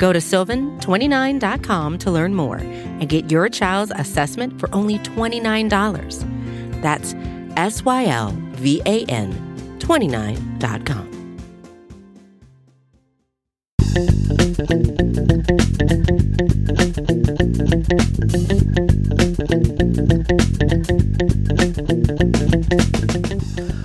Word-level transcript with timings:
Go 0.00 0.14
to 0.14 0.18
sylvan29.com 0.18 1.98
to 1.98 2.10
learn 2.10 2.34
more 2.34 2.56
and 2.56 3.06
get 3.06 3.30
your 3.30 3.50
child's 3.50 3.92
assessment 3.94 4.58
for 4.58 4.74
only 4.74 4.98
$29. 5.00 6.80
That's 6.80 7.14
S 7.56 7.84
Y 7.84 8.06
L 8.06 8.30
V 8.52 8.80
A 8.86 9.04
N 9.04 9.30
29.com. 9.78 11.20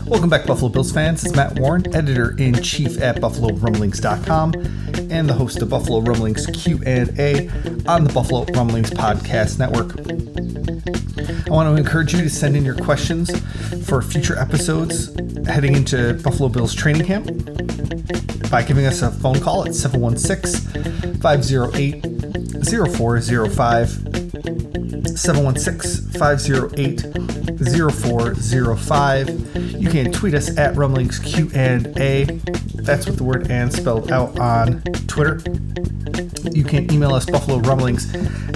Welcome 0.08 0.30
back, 0.30 0.46
Buffalo 0.48 0.70
Bills 0.70 0.92
fans. 0.92 1.26
It's 1.26 1.36
Matt 1.36 1.60
Warren, 1.60 1.94
editor 1.94 2.36
in 2.38 2.62
chief 2.64 3.02
at 3.02 3.18
BuffaloRumblings.com, 3.18 4.54
and 5.16 5.30
the 5.30 5.34
host 5.34 5.62
of 5.62 5.70
Buffalo 5.70 6.02
Rumblings 6.02 6.46
Q 6.48 6.82
and 6.86 7.18
A 7.18 7.48
on 7.88 8.04
the 8.04 8.12
Buffalo 8.14 8.44
Rumblings 8.54 8.92
Podcast 8.92 9.58
Network. 9.58 9.98
I 11.48 11.50
want 11.50 11.74
to 11.74 11.82
encourage 11.82 12.14
you 12.14 12.20
to 12.20 12.30
send 12.30 12.58
in 12.58 12.66
your 12.66 12.76
questions 12.76 13.32
for 13.88 14.02
future 14.02 14.38
episodes 14.38 15.16
heading 15.48 15.74
into 15.74 16.16
Buffalo 16.16 16.50
Bills 16.50 16.74
training 16.74 17.06
camp 17.06 17.28
by 18.52 18.62
giving 18.62 18.86
us 18.86 19.02
a 19.04 19.10
phone 19.10 19.40
call 19.40 19.66
at 19.66 19.74
716 19.74 21.16
508 21.22 22.04
0405. 22.66 23.90
716 25.18 26.20
508 26.20 27.15
0405. 27.66 29.82
You 29.82 29.90
can 29.90 30.12
tweet 30.12 30.34
us 30.34 30.58
at 30.58 30.76
Rumblings 30.76 31.20
Q 31.20 31.50
and 31.54 31.88
A. 31.98 32.26
That's 32.76 33.06
with 33.06 33.18
the 33.18 33.24
word 33.24 33.50
and 33.50 33.74
spelled 33.74 34.12
out 34.12 34.38
on 34.40 34.82
Twitter. 35.08 35.42
You 36.52 36.64
can 36.64 36.92
email 36.92 37.14
us 37.14 37.26
Buffalo 37.26 37.60
Rumblings 37.60 38.14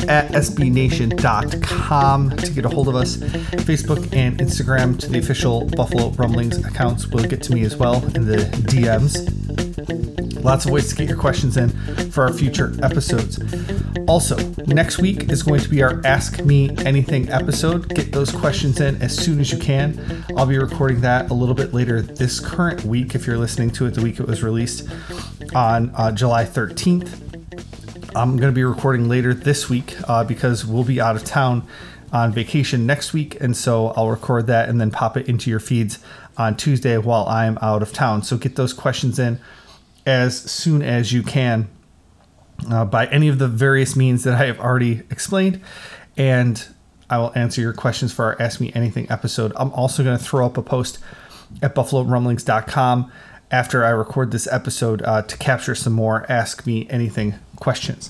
at 0.07 0.31
sbnation.com 0.31 2.37
to 2.37 2.51
get 2.51 2.65
a 2.65 2.69
hold 2.69 2.87
of 2.87 2.95
us. 2.95 3.17
Facebook 3.17 4.13
and 4.13 4.39
Instagram 4.39 4.97
to 4.99 5.09
the 5.09 5.19
official 5.19 5.65
Buffalo 5.65 6.09
Rumblings 6.11 6.63
accounts 6.65 7.07
will 7.07 7.23
get 7.23 7.43
to 7.43 7.53
me 7.53 7.63
as 7.63 7.75
well 7.75 8.03
in 8.15 8.25
the 8.25 8.37
DMs. 8.37 9.38
Lots 10.41 10.65
of 10.65 10.71
ways 10.71 10.89
to 10.89 10.95
get 10.95 11.09
your 11.09 11.17
questions 11.17 11.57
in 11.57 11.69
for 12.11 12.23
our 12.23 12.33
future 12.33 12.73
episodes. 12.81 13.39
Also, 14.07 14.37
next 14.67 14.99
week 14.99 15.29
is 15.29 15.43
going 15.43 15.59
to 15.59 15.69
be 15.69 15.83
our 15.83 16.01
Ask 16.05 16.43
Me 16.43 16.69
Anything 16.85 17.29
episode. 17.29 17.93
Get 17.93 18.11
those 18.11 18.31
questions 18.31 18.79
in 18.79 19.01
as 19.01 19.15
soon 19.15 19.39
as 19.39 19.51
you 19.51 19.57
can. 19.59 20.23
I'll 20.37 20.45
be 20.45 20.57
recording 20.57 21.01
that 21.01 21.29
a 21.29 21.33
little 21.33 21.55
bit 21.55 21.73
later 21.73 22.01
this 22.01 22.39
current 22.39 22.83
week 22.85 23.15
if 23.15 23.27
you're 23.27 23.37
listening 23.37 23.69
to 23.71 23.85
it 23.85 23.91
the 23.91 24.01
week 24.01 24.19
it 24.19 24.27
was 24.27 24.41
released 24.41 24.87
on 25.53 25.91
uh, 25.95 26.11
July 26.11 26.45
13th. 26.45 27.25
I'm 28.15 28.37
going 28.37 28.51
to 28.51 28.55
be 28.55 28.63
recording 28.63 29.07
later 29.07 29.33
this 29.33 29.69
week 29.69 29.95
uh, 30.09 30.23
because 30.23 30.65
we'll 30.65 30.83
be 30.83 30.99
out 30.99 31.15
of 31.15 31.23
town 31.23 31.67
on 32.11 32.31
vacation 32.31 32.85
next 32.85 33.13
week. 33.13 33.39
And 33.39 33.55
so 33.55 33.89
I'll 33.89 34.09
record 34.09 34.47
that 34.47 34.69
and 34.69 34.81
then 34.81 34.89
pop 34.89 35.17
it 35.17 35.27
into 35.27 35.49
your 35.49 35.59
feeds 35.59 35.99
on 36.37 36.55
Tuesday 36.55 36.97
while 36.97 37.27
I'm 37.27 37.57
out 37.61 37.81
of 37.81 37.93
town. 37.93 38.23
So 38.23 38.37
get 38.37 38.55
those 38.55 38.73
questions 38.73 39.19
in 39.19 39.39
as 40.09 40.35
soon 40.35 40.81
as 40.81 41.13
you 41.13 41.21
can 41.21 41.69
uh, 42.71 42.83
by 42.83 43.05
any 43.07 43.27
of 43.27 43.37
the 43.37 43.47
various 43.47 43.95
means 43.95 44.23
that 44.23 44.33
I 44.33 44.47
have 44.47 44.59
already 44.59 45.03
explained. 45.11 45.61
And 46.17 46.67
I 47.11 47.19
will 47.19 47.31
answer 47.35 47.61
your 47.61 47.73
questions 47.73 48.11
for 48.11 48.25
our 48.25 48.41
Ask 48.41 48.59
Me 48.59 48.71
Anything 48.73 49.05
episode. 49.11 49.53
I'm 49.55 49.71
also 49.71 50.03
going 50.03 50.17
to 50.17 50.23
throw 50.23 50.47
up 50.47 50.57
a 50.57 50.63
post 50.63 50.97
at 51.61 51.75
buffalorumblings.com 51.75 53.11
after 53.51 53.85
I 53.85 53.89
record 53.89 54.31
this 54.31 54.47
episode 54.51 55.03
uh, 55.03 55.21
to 55.21 55.37
capture 55.37 55.75
some 55.75 55.93
more 55.93 56.25
Ask 56.27 56.65
Me 56.65 56.87
Anything 56.89 57.35
questions. 57.57 58.09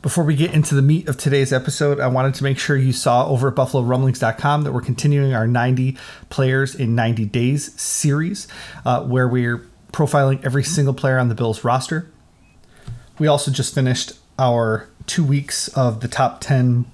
Before 0.00 0.24
we 0.24 0.34
get 0.34 0.54
into 0.54 0.74
the 0.74 0.80
meat 0.80 1.06
of 1.06 1.18
today's 1.18 1.52
episode, 1.52 2.00
I 2.00 2.08
wanted 2.08 2.32
to 2.36 2.44
make 2.44 2.58
sure 2.58 2.78
you 2.78 2.94
saw 2.94 3.28
over 3.28 3.48
at 3.48 3.54
BuffaloRumblings.com 3.54 4.62
that 4.62 4.72
we're 4.72 4.80
continuing 4.80 5.34
our 5.34 5.46
90 5.46 5.98
Players 6.30 6.74
in 6.74 6.94
90 6.94 7.26
Days 7.26 7.78
series, 7.78 8.48
uh, 8.86 9.04
where 9.04 9.28
we're 9.28 9.69
profiling 9.92 10.44
every 10.44 10.64
single 10.64 10.94
player 10.94 11.18
on 11.18 11.28
the 11.28 11.34
Bills 11.34 11.64
roster. 11.64 12.10
We 13.18 13.26
also 13.26 13.50
just 13.50 13.74
finished 13.74 14.12
our 14.38 14.88
two 15.06 15.24
weeks 15.24 15.68
of 15.68 16.00
the 16.00 16.08
top 16.08 16.40
10 16.40 16.86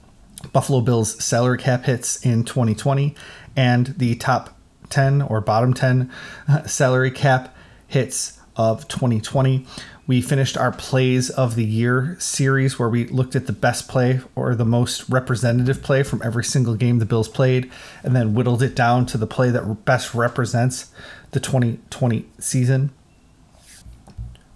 Buffalo 0.53 0.81
Bills 0.81 1.23
salary 1.23 1.59
cap 1.59 1.85
hits 1.85 2.25
in 2.25 2.45
2020 2.45 3.15
and 3.57 3.87
the 3.99 4.15
top 4.17 4.57
10 4.91 5.23
or 5.23 5.41
bottom 5.41 5.75
10 5.75 6.11
salary 6.67 7.11
cap 7.11 7.57
hits 7.87 8.41
of 8.57 8.89
2020. 8.89 9.67
We 10.07 10.23
finished 10.23 10.57
our 10.57 10.71
plays 10.71 11.31
of 11.31 11.57
the 11.57 11.65
year 11.65 12.17
series 12.21 12.79
where 12.79 12.89
we 12.89 13.07
looked 13.07 13.35
at 13.35 13.47
the 13.47 13.53
best 13.53 13.89
play 13.89 14.21
or 14.37 14.55
the 14.55 14.65
most 14.65 15.09
representative 15.09 15.83
play 15.83 16.05
from 16.05 16.23
every 16.23 16.45
single 16.45 16.77
game 16.77 17.01
the 17.01 17.07
Bills 17.07 17.29
played 17.29 17.71
and 18.05 18.15
then 18.15 18.33
whittled 18.33 18.63
it 18.63 18.77
down 18.77 19.07
to 19.07 19.19
the 19.19 19.27
play 19.27 19.51
that 19.51 19.85
best 19.85 20.15
represents 20.15 20.93
the 21.33 21.41
2020 21.41 22.25
season. 22.39 22.93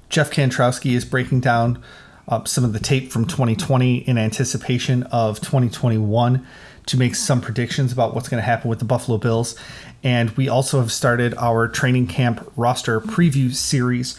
Jeff 0.09 0.31
Kantrowski 0.31 0.95
is 0.95 1.05
breaking 1.05 1.41
down 1.41 1.83
uh, 2.29 2.45
some 2.45 2.65
of 2.65 2.73
the 2.73 2.79
tape 2.79 3.11
from 3.11 3.27
2020 3.27 4.09
in 4.09 4.19
anticipation 4.19 5.03
of 5.05 5.41
2021 5.41 6.47
to 6.87 6.97
make 6.97 7.17
some 7.17 7.41
predictions 7.41 7.93
about 7.93 8.15
what's 8.15 8.29
going 8.29 8.41
to 8.41 8.47
happen 8.47 8.71
with 8.71 8.79
the 8.79 8.85
Buffalo 8.85 9.19
Bills. 9.19 9.57
And 10.05 10.31
we 10.31 10.49
also 10.49 10.81
have 10.81 10.93
started 10.93 11.35
our 11.35 11.67
training 11.67 12.07
camp 12.07 12.53
roster 12.57 13.01
preview 13.01 13.53
series. 13.53 14.19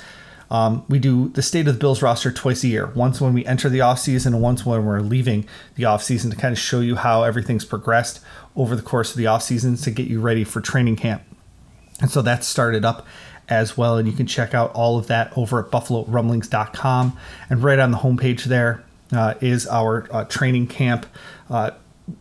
Um, 0.51 0.84
we 0.89 1.00
do 1.00 1.29
the 1.29 1.41
state 1.41 1.67
of 1.69 1.75
the 1.75 1.79
Bills 1.79 2.01
roster 2.01 2.29
twice 2.29 2.66
a 2.66 2.67
year, 2.67 2.88
once 2.88 3.22
when 3.22 3.34
we 3.34 3.45
enter 3.45 3.69
the 3.69 3.79
offseason 3.79 4.28
and 4.28 4.41
once 4.41 4.66
when 4.66 4.85
we're 4.85 5.00
leaving 5.00 5.47
the 5.75 5.84
offseason 5.84 6.29
to 6.29 6.35
kind 6.35 6.51
of 6.51 6.59
show 6.59 6.81
you 6.81 6.97
how 6.97 7.23
everything's 7.23 7.63
progressed 7.63 8.19
over 8.57 8.75
the 8.75 8.81
course 8.81 9.12
of 9.12 9.17
the 9.17 9.23
offseason 9.23 9.81
to 9.81 9.89
get 9.89 10.07
you 10.07 10.19
ready 10.19 10.44
for 10.44 10.59
training 10.59 10.97
camp. 10.97 11.23
And 12.01 12.12
so 12.12 12.22
that's 12.22 12.45
started 12.45 12.84
up 12.84 13.07
as 13.47 13.78
well. 13.78 13.97
And 13.97 14.09
you 14.09 14.13
can 14.13 14.28
check 14.28 14.53
out 14.53 14.73
all 14.73 14.97
of 14.97 15.07
that 15.07 15.31
over 15.38 15.57
at 15.66 15.72
buffalorumblings.com. 15.72 17.18
And 17.50 17.63
right 17.63 17.79
on 17.79 17.91
the 17.91 18.00
homepage 18.00 18.44
there 18.44 18.83
uh, 19.13 19.35
is 19.39 19.68
our 19.68 20.06
uh, 20.12 20.25
training 20.25 20.68
camp 20.68 21.06
uh, 21.50 21.72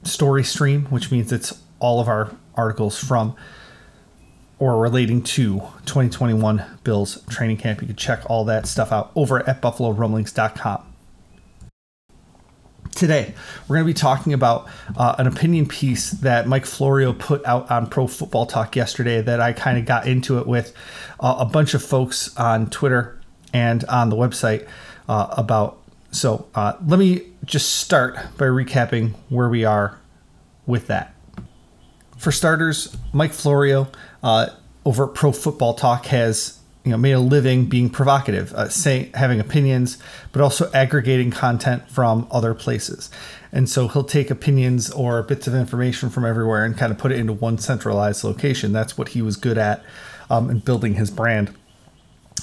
story 0.04 0.44
stream, 0.44 0.84
which 0.86 1.10
means 1.10 1.32
it's 1.32 1.60
all 1.80 2.00
of 2.00 2.06
our 2.06 2.30
articles 2.54 2.96
from 3.02 3.34
or 4.60 4.78
relating 4.78 5.22
to 5.22 5.58
2021 5.86 6.62
Bills 6.84 7.24
training 7.28 7.56
camp. 7.56 7.80
You 7.80 7.88
can 7.88 7.96
check 7.96 8.22
all 8.26 8.44
that 8.44 8.66
stuff 8.66 8.92
out 8.92 9.10
over 9.16 9.40
at 9.48 9.60
buffalorumblings.com. 9.60 10.86
Today, 12.94 13.34
we're 13.66 13.76
going 13.76 13.86
to 13.86 13.90
be 13.90 13.94
talking 13.94 14.34
about 14.34 14.68
uh, 14.96 15.14
an 15.18 15.26
opinion 15.26 15.66
piece 15.66 16.10
that 16.10 16.46
Mike 16.46 16.66
Florio 16.66 17.14
put 17.14 17.44
out 17.46 17.70
on 17.70 17.86
Pro 17.86 18.06
Football 18.06 18.46
Talk 18.46 18.76
yesterday 18.76 19.22
that 19.22 19.40
I 19.40 19.54
kind 19.54 19.78
of 19.78 19.86
got 19.86 20.06
into 20.06 20.38
it 20.38 20.46
with 20.46 20.74
uh, 21.18 21.36
a 21.38 21.46
bunch 21.46 21.72
of 21.72 21.82
folks 21.82 22.36
on 22.36 22.68
Twitter 22.68 23.18
and 23.54 23.84
on 23.84 24.10
the 24.10 24.16
website 24.16 24.68
uh, 25.08 25.28
about. 25.30 25.78
So, 26.10 26.48
uh, 26.54 26.74
let 26.86 26.98
me 26.98 27.28
just 27.44 27.76
start 27.76 28.16
by 28.36 28.46
recapping 28.46 29.14
where 29.28 29.48
we 29.48 29.64
are 29.64 29.98
with 30.66 30.88
that. 30.88 31.14
For 32.20 32.32
starters, 32.32 32.94
Mike 33.14 33.32
Florio 33.32 33.88
uh, 34.22 34.50
over 34.84 35.08
at 35.08 35.14
Pro 35.14 35.32
Football 35.32 35.72
Talk 35.72 36.04
has 36.06 36.58
you 36.84 36.90
know 36.90 36.98
made 36.98 37.12
a 37.12 37.18
living 37.18 37.64
being 37.64 37.88
provocative, 37.88 38.52
uh, 38.52 38.68
saying 38.68 39.12
having 39.14 39.40
opinions, 39.40 39.96
but 40.30 40.42
also 40.42 40.70
aggregating 40.74 41.30
content 41.30 41.90
from 41.90 42.28
other 42.30 42.52
places. 42.52 43.10
And 43.52 43.70
so 43.70 43.88
he'll 43.88 44.04
take 44.04 44.30
opinions 44.30 44.90
or 44.90 45.22
bits 45.22 45.46
of 45.46 45.54
information 45.54 46.10
from 46.10 46.26
everywhere 46.26 46.62
and 46.62 46.76
kind 46.76 46.92
of 46.92 46.98
put 46.98 47.10
it 47.10 47.18
into 47.18 47.32
one 47.32 47.56
centralized 47.56 48.22
location. 48.22 48.70
That's 48.70 48.98
what 48.98 49.08
he 49.08 49.22
was 49.22 49.36
good 49.36 49.56
at 49.56 49.82
um, 50.28 50.50
in 50.50 50.58
building 50.58 50.96
his 50.96 51.10
brand. 51.10 51.56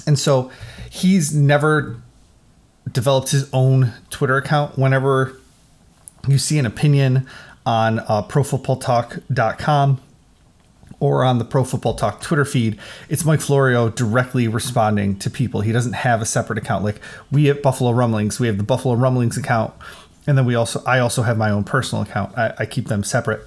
And 0.07 0.17
so 0.17 0.49
he's 0.89 1.35
never 1.35 2.01
developed 2.91 3.29
his 3.29 3.47
own 3.53 3.93
Twitter 4.09 4.37
account. 4.37 4.75
Whenever 4.75 5.37
you 6.27 6.39
see 6.39 6.57
an 6.57 6.65
opinion 6.65 7.27
on 7.67 7.99
uh, 7.99 8.23
ProFootballTalk.com 8.23 10.01
or 11.01 11.23
on 11.25 11.37
the 11.37 11.45
Pro 11.45 11.65
Football 11.65 11.95
Talk 11.95 12.21
Twitter 12.21 12.45
feed, 12.45 12.79
it's 13.09 13.25
Mike 13.25 13.41
Florio 13.41 13.89
directly 13.89 14.47
responding 14.47 15.19
to 15.19 15.29
people. 15.29 15.61
He 15.61 15.73
doesn't 15.73 15.93
have 15.93 16.21
a 16.21 16.25
separate 16.25 16.57
account. 16.57 16.85
Like 16.85 17.01
we 17.29 17.49
at 17.49 17.61
Buffalo 17.61 17.91
Rumblings, 17.91 18.39
we 18.39 18.47
have 18.47 18.57
the 18.57 18.63
Buffalo 18.63 18.95
Rumblings 18.95 19.37
account, 19.37 19.73
and 20.25 20.37
then 20.37 20.45
we 20.45 20.55
also 20.55 20.81
I 20.85 20.99
also 20.99 21.23
have 21.23 21.37
my 21.37 21.51
own 21.51 21.65
personal 21.65 22.03
account. 22.03 22.35
I, 22.37 22.53
I 22.57 22.65
keep 22.65 22.87
them 22.87 23.03
separate 23.03 23.41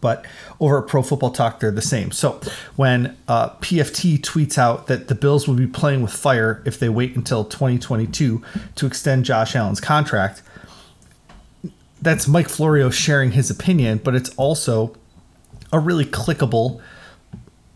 but 0.00 0.26
over 0.58 0.82
at 0.82 0.88
Pro 0.88 1.02
Football 1.02 1.30
Talk, 1.30 1.60
they're 1.60 1.70
the 1.70 1.82
same. 1.82 2.10
So 2.10 2.40
when 2.76 3.16
uh, 3.28 3.50
PFT 3.56 4.18
tweets 4.18 4.58
out 4.58 4.86
that 4.86 5.08
the 5.08 5.14
Bills 5.14 5.46
will 5.46 5.54
be 5.54 5.66
playing 5.66 6.02
with 6.02 6.12
fire 6.12 6.62
if 6.64 6.78
they 6.78 6.88
wait 6.88 7.14
until 7.14 7.44
2022 7.44 8.42
to 8.74 8.86
extend 8.86 9.24
Josh 9.24 9.54
Allen's 9.54 9.80
contract, 9.80 10.42
that's 12.02 12.28
Mike 12.28 12.48
Florio 12.48 12.90
sharing 12.90 13.32
his 13.32 13.50
opinion, 13.50 14.00
but 14.02 14.14
it's 14.14 14.30
also 14.30 14.94
a 15.72 15.78
really 15.78 16.04
clickable 16.04 16.80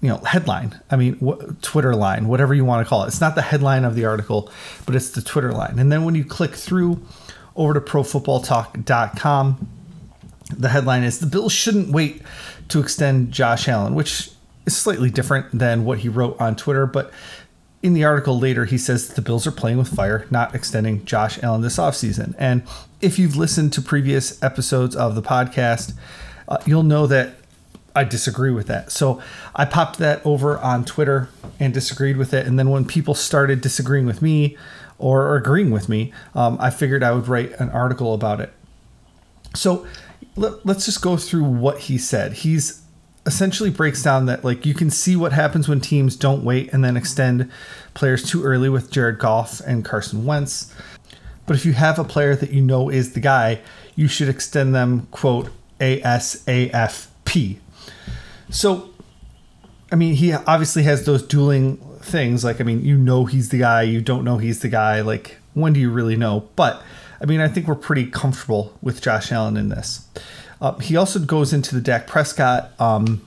you 0.03 0.11
know 0.11 0.19
headline 0.19 0.79
i 0.91 0.97
mean 0.97 1.17
twitter 1.63 1.95
line 1.95 2.29
whatever 2.29 2.53
you 2.53 2.67
want 2.67 2.85
to 2.85 2.89
call 2.89 3.05
it 3.05 3.07
it's 3.07 3.21
not 3.23 3.35
the 3.35 3.41
headline 3.41 3.83
of 3.83 3.95
the 3.95 4.05
article 4.05 4.53
but 4.85 4.95
it's 4.95 5.09
the 5.13 5.23
twitter 5.23 5.53
line 5.53 5.79
and 5.79 5.91
then 5.91 6.05
when 6.05 6.15
you 6.15 6.23
click 6.23 6.55
through 6.55 7.03
over 7.57 7.73
to 7.73 7.81
profootballtalk.com 7.81 9.67
the 10.51 10.69
headline 10.69 11.03
is 11.03 11.19
The 11.19 11.27
Bills 11.27 11.53
shouldn't 11.53 11.91
wait 11.91 12.23
to 12.69 12.81
extend 12.81 13.33
Josh 13.33 13.69
Allen, 13.69 13.95
which 13.95 14.31
is 14.65 14.77
slightly 14.77 15.11
different 15.11 15.59
than 15.59 15.85
what 15.85 15.99
he 15.99 16.09
wrote 16.09 16.41
on 16.41 16.57
Twitter. 16.57 16.87
But 16.87 17.11
in 17.83 17.95
the 17.95 18.05
article 18.05 18.39
later, 18.39 18.65
he 18.65 18.79
says 18.79 19.09
the 19.09 19.23
Bills 19.23 19.47
are 19.47 19.53
playing 19.53 19.79
with 19.79 19.89
fire, 19.89 20.27
not 20.31 20.55
extending 20.55 21.05
Josh 21.05 21.43
Allen 21.43 21.61
this 21.61 21.77
offseason. 21.77 22.35
And 22.39 22.63
if 23.01 23.19
you've 23.19 23.37
listened 23.37 23.73
to 23.75 23.83
previous 23.83 24.43
episodes 24.43 24.97
of 24.97 25.15
the 25.15 25.23
podcast, 25.23 25.93
uh, 26.49 26.59
you'll 26.67 26.83
know 26.83 27.07
that 27.07 27.35
I 27.95 28.05
disagree 28.05 28.51
with 28.51 28.67
that. 28.67 28.93
So 28.93 29.23
I 29.55 29.65
popped 29.65 29.99
that 29.99 30.25
over 30.25 30.59
on 30.59 30.85
Twitter 30.85 31.29
and 31.59 31.73
disagreed 31.73 32.17
with 32.17 32.35
it. 32.35 32.47
And 32.47 32.59
then 32.59 32.71
when 32.71 32.85
people 32.85 33.15
started 33.15 33.61
disagreeing 33.61 34.05
with 34.05 34.21
me 34.21 34.57
or 34.99 35.37
agreeing 35.37 35.71
with 35.71 35.89
me, 35.89 36.13
um, 36.35 36.59
I 36.61 36.71
figured 36.71 37.03
I 37.03 37.13
would 37.13 37.29
write 37.29 37.59
an 37.59 37.71
article 37.71 38.13
about 38.13 38.41
it. 38.41 38.53
So 39.55 39.87
let, 40.37 40.67
us 40.67 40.85
just 40.85 41.01
go 41.01 41.17
through 41.17 41.45
what 41.45 41.79
he 41.81 41.97
said. 41.97 42.35
He's 42.35 42.83
essentially 43.27 43.71
breaks 43.71 44.03
down 44.03 44.27
that 44.27 44.45
like 44.45 44.65
you 44.65 44.73
can 44.73 44.89
see 44.89 45.17
what 45.17 45.33
happens 45.33 45.69
when 45.69 45.81
teams 45.81 46.17
don't 46.17 46.45
wait 46.45 46.73
and 46.73 46.85
then 46.85 46.97
extend 46.97 47.51
players 47.93 48.29
too 48.29 48.45
early 48.45 48.69
with 48.69 48.91
Jared 48.91 49.19
Goff 49.19 49.61
and 49.61 49.85
Carson 49.85 50.25
Wentz. 50.25 50.73
But 51.47 51.57
if 51.57 51.67
you 51.67 51.73
have 51.73 51.99
a 51.99 52.05
player 52.05 52.35
that 52.37 52.51
you 52.51 52.63
know 52.63 52.89
is 52.89 53.13
the 53.13 53.21
guy, 53.21 53.61
you 53.95 54.09
should 54.09 54.29
extend 54.29 54.75
them 54.75 55.09
quote 55.11 55.51
ASAFP. 55.81 57.59
So 58.51 58.91
I 59.93 59.97
mean, 59.97 60.15
he 60.15 60.33
obviously 60.33 60.83
has 60.85 61.05
those 61.05 61.23
dueling 61.23 61.77
things 62.01 62.45
like 62.45 62.61
I 62.61 62.65
mean, 62.65 62.85
you 62.85 62.97
know 62.97 63.25
he's 63.25 63.49
the 63.49 63.59
guy, 63.59 63.83
you 63.83 64.01
don't 64.01 64.25
know 64.25 64.39
he's 64.39 64.61
the 64.61 64.69
guy, 64.69 65.01
like 65.01 65.39
when 65.55 65.73
do 65.73 65.81
you 65.81 65.91
really 65.91 66.17
know? 66.17 66.49
But 66.55 66.81
I 67.21 67.25
mean, 67.25 67.41
I 67.41 67.49
think 67.49 67.67
we're 67.67 67.75
pretty 67.75 68.07
comfortable 68.07 68.77
with 68.83 69.01
Josh 69.01 69.33
Allen 69.33 69.57
in 69.57 69.69
this. 69.69 70.07
Uh, 70.61 70.73
he 70.79 70.97
also 70.97 71.19
goes 71.19 71.53
into 71.53 71.75
the 71.75 71.81
Dak 71.81 72.07
Prescott 72.07 72.73
um, 72.81 73.27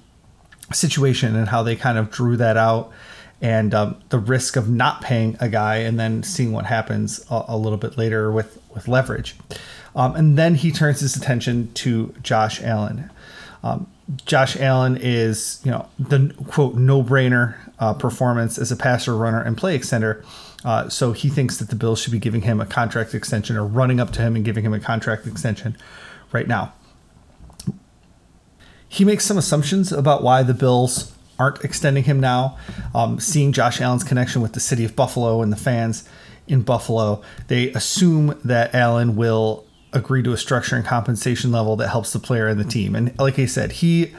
situation 0.71 1.35
and 1.35 1.47
how 1.49 1.63
they 1.63 1.75
kind 1.75 1.97
of 1.97 2.09
drew 2.11 2.37
that 2.37 2.57
out 2.57 2.91
and 3.41 3.73
um, 3.73 4.01
the 4.09 4.19
risk 4.19 4.55
of 4.55 4.69
not 4.69 5.01
paying 5.01 5.37
a 5.39 5.47
guy 5.47 5.77
and 5.77 5.99
then 5.99 6.23
seeing 6.23 6.51
what 6.51 6.65
happens 6.65 7.25
a, 7.29 7.45
a 7.49 7.57
little 7.57 7.77
bit 7.77 7.97
later 7.97 8.31
with, 8.31 8.61
with 8.73 8.87
leverage. 8.87 9.35
Um, 9.95 10.15
and 10.15 10.37
then 10.37 10.55
he 10.55 10.71
turns 10.71 10.99
his 10.99 11.15
attention 11.15 11.71
to 11.75 12.13
Josh 12.21 12.61
Allen. 12.61 13.09
Um, 13.63 13.87
Josh 14.25 14.57
Allen 14.57 14.97
is, 14.97 15.61
you 15.63 15.71
know, 15.71 15.87
the 15.97 16.33
quote 16.47 16.75
no 16.75 17.03
brainer 17.03 17.55
uh, 17.79 17.93
performance 17.93 18.57
as 18.57 18.71
a 18.71 18.75
passer, 18.75 19.15
runner, 19.15 19.41
and 19.41 19.57
play 19.57 19.77
extender 19.77 20.23
uh, 20.65 20.89
so 20.89 21.13
he 21.13 21.29
thinks 21.29 21.57
that 21.57 21.69
the 21.69 21.75
Bills 21.75 22.01
should 22.01 22.11
be 22.11 22.19
giving 22.19 22.41
him 22.41 22.59
a 22.59 22.65
contract 22.65 23.13
extension 23.13 23.55
or 23.55 23.65
running 23.65 23.99
up 23.99 24.11
to 24.11 24.21
him 24.21 24.35
and 24.35 24.43
giving 24.43 24.65
him 24.65 24.73
a 24.73 24.79
contract 24.79 25.25
extension 25.25 25.77
right 26.31 26.47
now. 26.47 26.73
He 28.89 29.05
makes 29.05 29.23
some 29.23 29.37
assumptions 29.37 29.91
about 29.91 30.23
why 30.23 30.43
the 30.43 30.53
Bills 30.53 31.15
aren't 31.37 31.63
extending 31.63 32.03
him 32.03 32.19
now. 32.19 32.57
Um, 32.93 33.19
seeing 33.19 33.53
Josh 33.53 33.79
Allen's 33.79 34.03
connection 34.03 34.41
with 34.41 34.53
the 34.53 34.59
city 34.59 34.83
of 34.83 34.95
Buffalo 34.95 35.41
and 35.41 35.51
the 35.51 35.57
fans 35.57 36.07
in 36.47 36.63
Buffalo, 36.63 37.21
they 37.47 37.71
assume 37.73 38.37
that 38.43 38.75
Allen 38.75 39.15
will 39.15 39.65
agree 39.93 40.21
to 40.23 40.33
a 40.33 40.37
structure 40.37 40.75
and 40.75 40.85
compensation 40.85 41.51
level 41.51 41.75
that 41.77 41.89
helps 41.89 42.11
the 42.13 42.19
player 42.19 42.47
and 42.47 42.59
the 42.59 42.65
team. 42.65 42.95
And 42.95 43.17
like 43.17 43.39
I 43.39 43.45
said, 43.45 43.71
he 43.73 44.13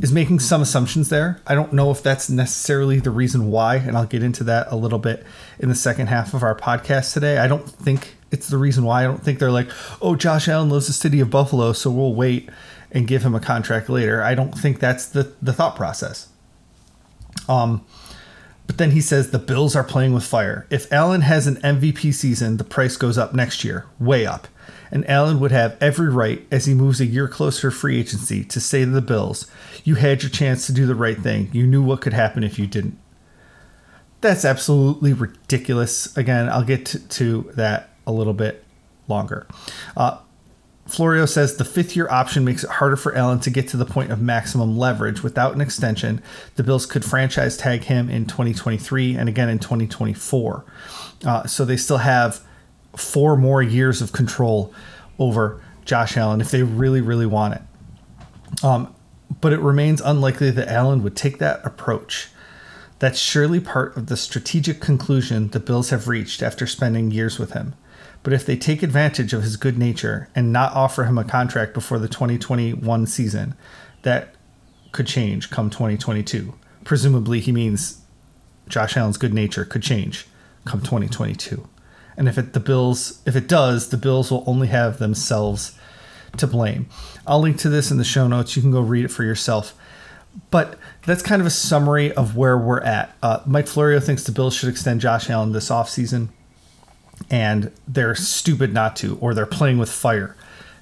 is 0.00 0.12
making 0.12 0.40
some 0.40 0.62
assumptions 0.62 1.08
there. 1.08 1.40
I 1.46 1.54
don't 1.54 1.72
know 1.72 1.90
if 1.90 2.02
that's 2.02 2.28
necessarily 2.28 2.98
the 2.98 3.10
reason 3.10 3.50
why, 3.50 3.76
and 3.76 3.96
I'll 3.96 4.06
get 4.06 4.22
into 4.22 4.44
that 4.44 4.66
a 4.70 4.76
little 4.76 4.98
bit 4.98 5.24
in 5.58 5.68
the 5.68 5.74
second 5.74 6.08
half 6.08 6.34
of 6.34 6.42
our 6.42 6.54
podcast 6.54 7.12
today. 7.12 7.38
I 7.38 7.46
don't 7.46 7.68
think 7.68 8.16
it's 8.30 8.48
the 8.48 8.58
reason 8.58 8.84
why. 8.84 9.02
I 9.02 9.04
don't 9.04 9.22
think 9.22 9.38
they're 9.38 9.50
like, 9.50 9.70
oh, 10.02 10.16
Josh 10.16 10.48
Allen 10.48 10.68
loves 10.68 10.88
the 10.88 10.92
city 10.92 11.20
of 11.20 11.30
Buffalo, 11.30 11.72
so 11.72 11.90
we'll 11.90 12.14
wait 12.14 12.50
and 12.96 13.06
give 13.06 13.22
him 13.22 13.34
a 13.34 13.40
contract 13.40 13.88
later. 13.88 14.22
I 14.22 14.34
don't 14.34 14.52
think 14.52 14.80
that's 14.80 15.06
the, 15.06 15.32
the 15.40 15.52
thought 15.52 15.76
process. 15.76 16.28
Um, 17.48 17.84
but 18.66 18.78
then 18.78 18.90
he 18.90 19.00
says 19.00 19.30
the 19.30 19.38
Bills 19.38 19.76
are 19.76 19.84
playing 19.84 20.12
with 20.12 20.24
fire. 20.24 20.66
If 20.70 20.92
Allen 20.92 21.20
has 21.20 21.46
an 21.46 21.56
MVP 21.56 22.12
season, 22.14 22.56
the 22.56 22.64
price 22.64 22.96
goes 22.96 23.16
up 23.16 23.34
next 23.34 23.62
year, 23.62 23.86
way 24.00 24.26
up 24.26 24.48
and 24.90 25.08
Allen 25.08 25.40
would 25.40 25.52
have 25.52 25.76
every 25.80 26.08
right 26.08 26.46
as 26.50 26.66
he 26.66 26.74
moves 26.74 27.00
a 27.00 27.06
year 27.06 27.28
closer 27.28 27.70
to 27.70 27.76
free 27.76 27.98
agency 27.98 28.44
to 28.44 28.60
say 28.60 28.84
to 28.84 28.90
the 28.90 29.02
Bills, 29.02 29.46
You 29.84 29.96
had 29.96 30.22
your 30.22 30.30
chance 30.30 30.66
to 30.66 30.72
do 30.72 30.86
the 30.86 30.94
right 30.94 31.18
thing. 31.18 31.50
You 31.52 31.66
knew 31.66 31.82
what 31.82 32.00
could 32.00 32.12
happen 32.12 32.44
if 32.44 32.58
you 32.58 32.66
didn't. 32.66 32.98
That's 34.20 34.44
absolutely 34.44 35.12
ridiculous. 35.12 36.16
Again, 36.16 36.48
I'll 36.48 36.64
get 36.64 36.86
to, 36.86 37.50
that 37.54 37.90
a 38.06 38.12
little 38.12 38.32
bit 38.32 38.64
longer. 39.08 39.46
Uh, 39.96 40.18
Florio 40.86 41.26
says 41.26 41.56
the 41.56 41.64
fifth 41.64 41.96
year 41.96 42.08
option 42.08 42.44
makes 42.44 42.62
it 42.62 42.70
harder 42.70 42.96
for 42.96 43.14
Allen 43.14 43.40
to 43.40 43.50
get 43.50 43.68
to 43.68 43.76
the 43.76 43.84
point 43.84 44.12
of 44.12 44.20
maximum 44.20 44.78
leverage. 44.78 45.22
Without 45.22 45.54
an 45.54 45.60
extension, 45.60 46.22
the 46.54 46.62
Bills 46.62 46.86
could 46.86 47.04
franchise 47.04 47.56
tag 47.56 47.84
him 47.84 48.08
in 48.08 48.24
2023 48.24 49.16
and 49.16 49.28
again 49.28 49.48
in 49.48 49.58
2024. 49.58 50.64
Uh, 51.24 51.46
so 51.46 51.64
they 51.64 51.76
still 51.76 51.98
have 51.98 52.40
four 52.94 53.36
more 53.36 53.62
years 53.62 54.00
of 54.00 54.12
control 54.12 54.72
over 55.18 55.60
Josh 55.84 56.16
Allen 56.16 56.40
if 56.40 56.50
they 56.50 56.62
really, 56.62 57.00
really 57.00 57.26
want 57.26 57.54
it. 57.54 58.64
Um, 58.64 58.94
but 59.40 59.52
it 59.52 59.60
remains 59.60 60.00
unlikely 60.00 60.52
that 60.52 60.68
Allen 60.68 61.02
would 61.02 61.16
take 61.16 61.38
that 61.38 61.64
approach. 61.64 62.28
That's 63.00 63.18
surely 63.18 63.60
part 63.60 63.96
of 63.96 64.06
the 64.06 64.16
strategic 64.16 64.80
conclusion 64.80 65.48
the 65.48 65.60
Bills 65.60 65.90
have 65.90 66.08
reached 66.08 66.42
after 66.42 66.66
spending 66.66 67.10
years 67.10 67.38
with 67.38 67.52
him. 67.52 67.74
But 68.26 68.32
if 68.32 68.44
they 68.44 68.56
take 68.56 68.82
advantage 68.82 69.32
of 69.32 69.44
his 69.44 69.56
good 69.56 69.78
nature 69.78 70.28
and 70.34 70.52
not 70.52 70.72
offer 70.72 71.04
him 71.04 71.16
a 71.16 71.22
contract 71.22 71.72
before 71.72 72.00
the 72.00 72.08
2021 72.08 73.06
season, 73.06 73.54
that 74.02 74.34
could 74.90 75.06
change 75.06 75.48
come 75.48 75.70
2022. 75.70 76.52
Presumably, 76.82 77.38
he 77.38 77.52
means 77.52 78.00
Josh 78.68 78.96
Allen's 78.96 79.16
good 79.16 79.32
nature 79.32 79.64
could 79.64 79.84
change 79.84 80.26
come 80.64 80.80
2022. 80.80 81.68
And 82.16 82.26
if 82.26 82.36
it 82.36 82.52
the 82.52 82.58
Bills 82.58 83.22
if 83.26 83.36
it 83.36 83.46
does, 83.46 83.90
the 83.90 83.96
Bills 83.96 84.32
will 84.32 84.42
only 84.44 84.66
have 84.66 84.98
themselves 84.98 85.78
to 86.36 86.48
blame. 86.48 86.88
I'll 87.28 87.38
link 87.38 87.58
to 87.58 87.68
this 87.68 87.92
in 87.92 87.96
the 87.96 88.02
show 88.02 88.26
notes. 88.26 88.56
You 88.56 88.62
can 88.62 88.72
go 88.72 88.80
read 88.80 89.04
it 89.04 89.12
for 89.12 89.22
yourself. 89.22 89.72
But 90.50 90.80
that's 91.04 91.22
kind 91.22 91.40
of 91.40 91.46
a 91.46 91.50
summary 91.50 92.10
of 92.10 92.36
where 92.36 92.58
we're 92.58 92.80
at. 92.80 93.16
Uh, 93.22 93.38
Mike 93.46 93.68
Florio 93.68 94.00
thinks 94.00 94.24
the 94.24 94.32
Bills 94.32 94.56
should 94.56 94.68
extend 94.68 95.00
Josh 95.00 95.30
Allen 95.30 95.52
this 95.52 95.70
offseason, 95.70 96.30
and 97.30 97.72
they're 97.88 98.14
stupid 98.14 98.72
not 98.72 98.96
to, 98.96 99.16
or 99.18 99.34
they're 99.34 99.46
playing 99.46 99.78
with 99.78 99.90
fire 99.90 100.36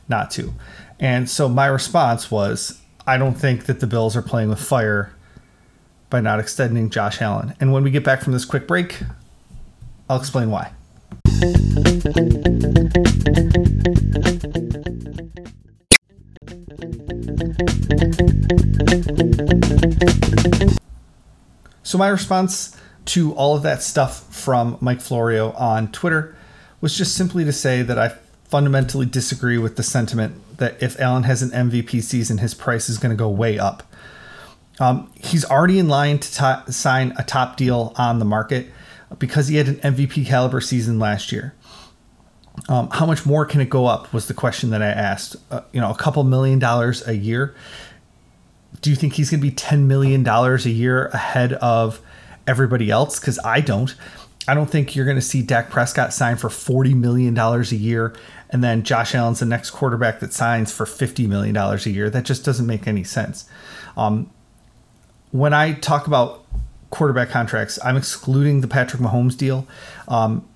not 0.08 0.30
to. 0.32 0.52
And 1.00 1.28
so 1.28 1.48
my 1.48 1.66
response 1.66 2.30
was 2.30 2.80
I 3.06 3.18
don't 3.18 3.34
think 3.34 3.66
that 3.66 3.80
the 3.80 3.86
Bills 3.86 4.16
are 4.16 4.22
playing 4.22 4.48
with 4.48 4.60
fire 4.60 5.12
by 6.10 6.20
not 6.20 6.40
extending 6.40 6.90
Josh 6.90 7.20
Allen. 7.20 7.54
And 7.60 7.72
when 7.72 7.82
we 7.82 7.90
get 7.90 8.04
back 8.04 8.22
from 8.22 8.32
this 8.32 8.44
quick 8.44 8.66
break, 8.66 9.00
I'll 10.08 10.18
explain 10.18 10.50
why. 10.50 10.72
So, 21.82 21.98
my 21.98 22.08
response 22.08 22.76
to 23.06 23.32
all 23.34 23.56
of 23.56 23.62
that 23.62 23.82
stuff 23.82 24.32
from 24.34 24.78
Mike 24.80 25.00
Florio 25.00 25.52
on 25.52 25.90
Twitter 25.92 26.36
was 26.80 26.96
just 26.96 27.14
simply 27.14 27.44
to 27.44 27.52
say 27.52 27.82
that 27.82 27.98
I 27.98 28.14
fundamentally 28.44 29.06
disagree 29.06 29.58
with 29.58 29.76
the 29.76 29.82
sentiment 29.82 30.58
that 30.58 30.80
if 30.82 30.98
Allen 31.00 31.24
has 31.24 31.42
an 31.42 31.50
MVP 31.50 32.02
season, 32.02 32.38
his 32.38 32.54
price 32.54 32.88
is 32.88 32.98
going 32.98 33.10
to 33.10 33.16
go 33.16 33.28
way 33.28 33.58
up. 33.58 33.82
Um, 34.80 35.10
he's 35.14 35.44
already 35.44 35.78
in 35.78 35.88
line 35.88 36.18
to 36.18 36.32
t- 36.32 36.72
sign 36.72 37.14
a 37.18 37.24
top 37.24 37.56
deal 37.56 37.92
on 37.96 38.18
the 38.18 38.24
market 38.24 38.68
because 39.18 39.48
he 39.48 39.56
had 39.56 39.68
an 39.68 39.76
MVP 39.76 40.26
caliber 40.26 40.60
season 40.60 40.98
last 40.98 41.32
year. 41.32 41.54
Um, 42.68 42.88
how 42.90 43.06
much 43.06 43.26
more 43.26 43.44
can 43.44 43.60
it 43.60 43.68
go 43.68 43.86
up? 43.86 44.12
Was 44.12 44.28
the 44.28 44.34
question 44.34 44.70
that 44.70 44.82
I 44.82 44.88
asked. 44.88 45.36
Uh, 45.50 45.62
you 45.72 45.80
know, 45.80 45.90
a 45.90 45.96
couple 45.96 46.22
million 46.24 46.58
dollars 46.58 47.06
a 47.06 47.16
year. 47.16 47.54
Do 48.80 48.90
you 48.90 48.96
think 48.96 49.14
he's 49.14 49.30
going 49.30 49.40
to 49.40 49.46
be 49.46 49.54
ten 49.54 49.88
million 49.88 50.22
dollars 50.22 50.66
a 50.66 50.70
year 50.70 51.06
ahead 51.06 51.54
of 51.54 52.00
everybody 52.46 52.90
else? 52.90 53.18
Because 53.20 53.38
I 53.44 53.60
don't. 53.60 53.94
I 54.46 54.52
don't 54.52 54.68
think 54.68 54.94
you're 54.94 55.06
going 55.06 55.16
to 55.16 55.22
see 55.22 55.40
Dak 55.42 55.70
Prescott 55.70 56.12
sign 56.12 56.36
for 56.36 56.50
forty 56.50 56.94
million 56.94 57.34
dollars 57.34 57.72
a 57.72 57.76
year 57.76 58.14
and 58.54 58.62
then 58.62 58.84
Josh 58.84 59.16
Allen's 59.16 59.40
the 59.40 59.46
next 59.46 59.70
quarterback 59.70 60.20
that 60.20 60.32
signs 60.32 60.72
for 60.72 60.86
$50 60.86 61.26
million 61.26 61.56
a 61.56 61.76
year. 61.86 62.08
That 62.08 62.24
just 62.24 62.44
doesn't 62.44 62.68
make 62.68 62.86
any 62.86 63.02
sense. 63.02 63.48
Um, 63.96 64.30
when 65.32 65.52
I 65.52 65.72
talk 65.72 66.06
about 66.06 66.46
quarterback 66.90 67.30
contracts, 67.30 67.80
I'm 67.84 67.96
excluding 67.96 68.60
the 68.60 68.68
Patrick 68.68 69.02
Mahomes 69.02 69.36
deal. 69.36 69.66
Um, 70.06 70.48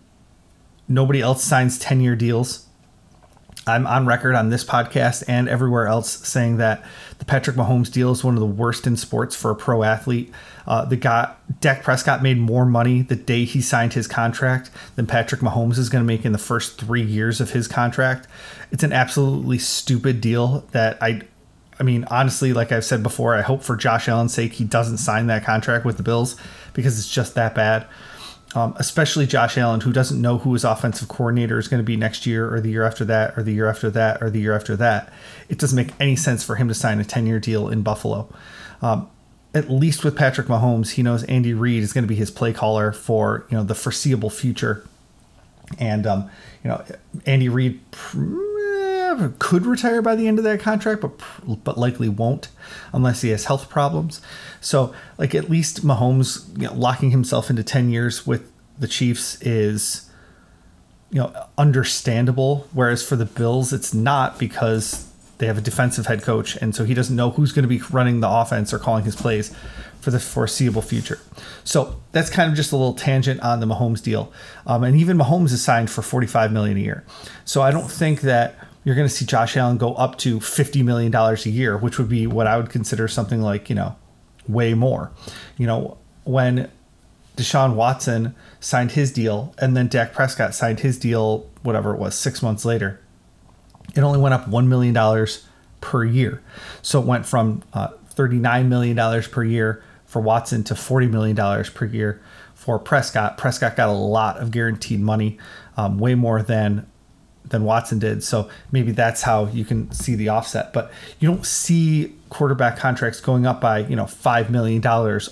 nobody 0.87 1.21
else 1.21 1.43
signs 1.43 1.77
10 1.77 2.01
year 2.01 2.15
deals. 2.15 2.68
I'm 3.69 3.87
on 3.87 4.07
record 4.07 4.35
on 4.35 4.49
this 4.49 4.65
podcast 4.65 5.23
and 5.29 5.49
everywhere 5.49 5.87
else 5.87 6.27
saying 6.27 6.57
that 6.57 6.83
the 7.19 7.25
Patrick 7.25 7.57
Mahomes 7.57 7.93
deal 7.93 8.11
is 8.11 8.25
one 8.25 8.35
of 8.35 8.41
the 8.41 8.47
worst 8.47 8.87
in 8.87 8.97
sports 8.97 9.37
for 9.37 9.51
a 9.51 9.57
pro 9.57 9.83
athlete. 9.83 10.33
Uh, 10.67 10.85
the 10.85 10.97
guy 10.97 11.35
Dak 11.61 11.83
Prescott 11.83 12.23
made 12.23 12.39
more 12.39 12.65
money 12.65 13.03
the 13.03 13.17
day 13.17 13.45
he 13.45 13.61
signed 13.61 13.93
his 13.93 14.07
contract 14.07 14.71
than 14.97 15.07
Patrick 15.07 15.41
Mahomes 15.41 15.79
is 15.79 15.89
going 15.89 16.03
to 16.03 16.07
make 16.07 16.25
in 16.25 16.33
the 16.33 16.39
first 16.39 16.81
three 16.81 17.03
years 17.03 17.41
of 17.41 17.51
his 17.51 17.69
contract. 17.69 18.27
It's 18.71 18.83
an 18.83 18.93
absolutely 18.93 19.59
stupid 19.59 20.21
deal 20.21 20.65
that 20.73 21.01
I. 21.03 21.23
I 21.81 21.85
mean, 21.85 22.05
honestly, 22.11 22.53
like 22.53 22.73
I've 22.73 22.85
said 22.85 23.05
before, 23.05 23.37
I 23.37 23.43
hope 23.43 23.63
for 23.63 23.77
Josh 23.77 24.09
Allen's 24.09 24.35
sake 24.35 24.55
he 24.55 24.65
doesn't 24.65 24.99
sign 24.99 25.29
that 25.29 25.45
contract 25.45 25.85
with 25.85 25.97
the 25.97 26.03
Bills 26.03 26.35
because 26.73 26.99
it's 26.99 27.09
just 27.09 27.37
that 27.37 27.55
bad 27.55 27.87
um, 28.55 28.75
especially 28.79 29.27
Josh 29.27 29.59
Allen, 29.59 29.81
who 29.81 29.93
doesn't 29.93 30.21
know 30.21 30.39
who 30.39 30.55
his 30.55 30.65
offensive 30.65 31.09
coordinator 31.09 31.59
is 31.59 31.69
going 31.69 31.81
to 31.81 31.85
be 31.85 31.97
next 31.97 32.27
year 32.27 32.53
or 32.53 32.61
the 32.61 32.71
year 32.71 32.85
after 32.85 33.05
that 33.05 33.37
or 33.37 33.43
the 33.43 33.53
year 33.53 33.69
after 33.69 33.91
that 33.91 34.23
or 34.23 34.31
the 34.31 34.41
year 34.41 34.55
after 34.55 34.75
that. 34.77 35.13
It 35.49 35.59
doesn't 35.59 35.77
make 35.77 35.93
any 36.01 36.17
sense 36.17 36.43
for 36.43 36.57
him 36.57 36.69
to 36.69 36.75
sign 36.75 36.99
a 36.99 37.05
10 37.05 37.27
year 37.27 37.41
deal 37.41 37.69
in 37.69 37.83
Buffalo. 37.83 38.33
Um, 38.81 39.11
at 39.55 39.71
least 39.71 40.05
with 40.05 40.17
Patrick 40.17 40.47
Mahomes, 40.47 40.93
he 40.93 41.03
knows 41.03 41.25
Andy 41.25 41.55
Reid 41.55 41.83
is 41.83 41.93
going 41.93 42.05
to 42.05 42.09
be 42.09 42.15
his 42.15 42.31
play 42.31 42.53
caller 42.53 42.93
for 42.93 43.47
you 43.51 43.57
know 43.57 43.65
the 43.65 43.75
foreseeable 43.75 44.31
future, 44.31 44.87
and 45.79 46.07
um, 46.07 46.31
you 46.63 46.69
know 46.69 46.85
Andy 47.27 47.49
Reid 47.49 47.81
could 49.39 49.67
retire 49.67 50.03
by 50.03 50.15
the 50.15 50.27
end 50.27 50.39
of 50.39 50.45
that 50.45 50.61
contract, 50.61 51.01
but 51.01 51.65
but 51.65 51.79
likely 51.79 52.09
won't 52.09 52.49
unless 52.93 53.23
he 53.23 53.31
has 53.31 53.47
health 53.47 53.69
problems. 53.69 54.21
So, 54.61 54.93
like 55.19 55.35
at 55.35 55.51
least 55.51 55.87
Mahomes 55.87 56.49
you 56.61 56.69
know, 56.69 56.75
locking 56.75 57.11
himself 57.11 57.51
into 57.51 57.63
ten 57.63 57.91
years 57.91 58.27
with 58.27 58.51
the 58.79 58.89
Chiefs 58.89 59.41
is 59.43 60.11
you 61.11 61.19
know 61.19 61.47
understandable. 61.57 62.69
Whereas 62.73 63.07
for 63.07 63.17
the 63.17 63.27
Bills, 63.27 63.73
it's 63.73 63.95
not 63.95 64.39
because 64.39 65.11
they 65.39 65.47
have 65.47 65.59
a 65.59 65.63
defensive 65.63 66.07
head 66.07 66.23
coach, 66.23 66.57
and 66.57 66.75
so 66.75 66.85
he 66.85 66.95
doesn't 66.95 67.15
know 67.15 67.31
who's 67.31 67.53
going 67.53 67.63
to 67.63 67.69
be 67.69 67.81
running 67.91 68.21
the 68.21 68.29
offense 68.29 68.73
or 68.73 68.79
calling 68.79 69.05
his 69.05 69.17
plays 69.17 69.55
for 70.01 70.11
the 70.11 70.21
foreseeable 70.21 70.83
future. 70.83 71.19
So 71.65 72.01
that's 72.13 72.31
kind 72.31 72.51
of 72.51 72.57
just 72.57 72.73
a 72.73 72.77
little 72.77 72.95
tangent 72.95 73.41
on 73.41 73.61
the 73.61 73.67
Mahomes 73.67 74.03
deal. 74.03 74.33
Um, 74.67 74.85
and 74.85 74.97
even 74.97 75.19
Mahomes 75.19 75.53
is 75.53 75.63
signed 75.63 75.91
for 75.91 76.03
45 76.03 76.53
million 76.53 76.77
a 76.77 76.81
year. 76.81 77.05
So 77.45 77.63
I 77.63 77.71
don't 77.71 77.91
think 77.91 78.21
that 78.23 78.68
you're 78.85 78.95
going 78.95 79.09
to 79.09 79.15
see 79.15 79.25
Josh 79.25 79.57
Allen 79.57 79.77
go 79.77 79.95
up 79.95 80.19
to 80.19 80.39
$50 80.39 80.85
million 80.85 81.15
a 81.15 81.35
year, 81.49 81.77
which 81.77 81.99
would 81.99 82.09
be 82.09 82.27
what 82.27 82.47
I 82.47 82.57
would 82.57 82.71
consider 82.71 83.09
something 83.09 83.43
like, 83.43 83.69
you 83.69 83.77
know, 83.77 83.97
way 84.49 84.75
more. 84.75 85.13
You 85.57 85.67
know, 85.67 85.99
when 86.25 86.71
Deshaun 87.37 87.75
Watson 87.75 88.35
signed 88.61 88.93
his 88.93 89.13
deal 89.13 89.55
and 89.59 89.77
then 89.77 89.89
Dak 89.89 90.13
Prescott 90.13 90.55
signed 90.55 90.81
his 90.81 90.99
deal, 90.99 91.49
whatever 91.63 91.95
it 91.95 91.99
was, 91.99 92.15
six 92.15 92.43
months 92.43 92.65
later, 92.65 93.01
it 93.95 94.01
only 94.01 94.21
went 94.21 94.35
up 94.35 94.47
$1 94.47 94.67
million 94.67 95.27
per 95.81 96.05
year. 96.05 96.43
So 96.83 97.01
it 97.01 97.07
went 97.07 97.27
from 97.27 97.63
uh, 97.73 97.89
$39 98.15 98.67
million 98.67 99.23
per 99.23 99.45
year 99.45 99.83
for 100.05 100.21
Watson 100.21 100.65
to 100.65 100.75
$40 100.75 101.11
million 101.11 101.65
per 101.65 101.85
year 101.85 102.21
for 102.55 102.79
Prescott. 102.79 103.39
Prescott 103.39 103.77
got 103.77 103.89
a 103.89 103.93
lot 103.93 104.39
of 104.39 104.51
guaranteed 104.51 105.01
money, 105.01 105.39
um, 105.77 105.99
way 105.99 106.15
more 106.15 106.43
than 106.43 106.87
than 107.51 107.65
Watson 107.65 107.99
did. 107.99 108.23
So 108.23 108.49
maybe 108.73 108.93
that's 108.93 109.23
how 109.23 109.47
you 109.47 109.65
can 109.65 109.91
see 109.93 110.15
the 110.15 110.29
offset. 110.29 110.73
But 110.73 110.91
you 111.19 111.29
don't 111.29 111.47
see 111.47 112.15
quarterback 112.31 112.77
contracts 112.77 113.21
going 113.21 113.47
up 113.47 113.61
by, 113.61 113.81
you 113.81 113.97
know, 113.97 114.05
$5 114.05 114.51
million 114.51 114.87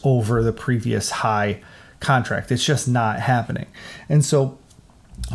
over 0.04 0.42
the 0.42 0.52
previous 0.52 1.10
high 1.10 1.60
contract. 2.00 2.50
It's 2.52 2.64
just 2.64 2.88
not 2.88 3.20
happening. 3.20 3.66
And 4.08 4.24
so 4.24 4.58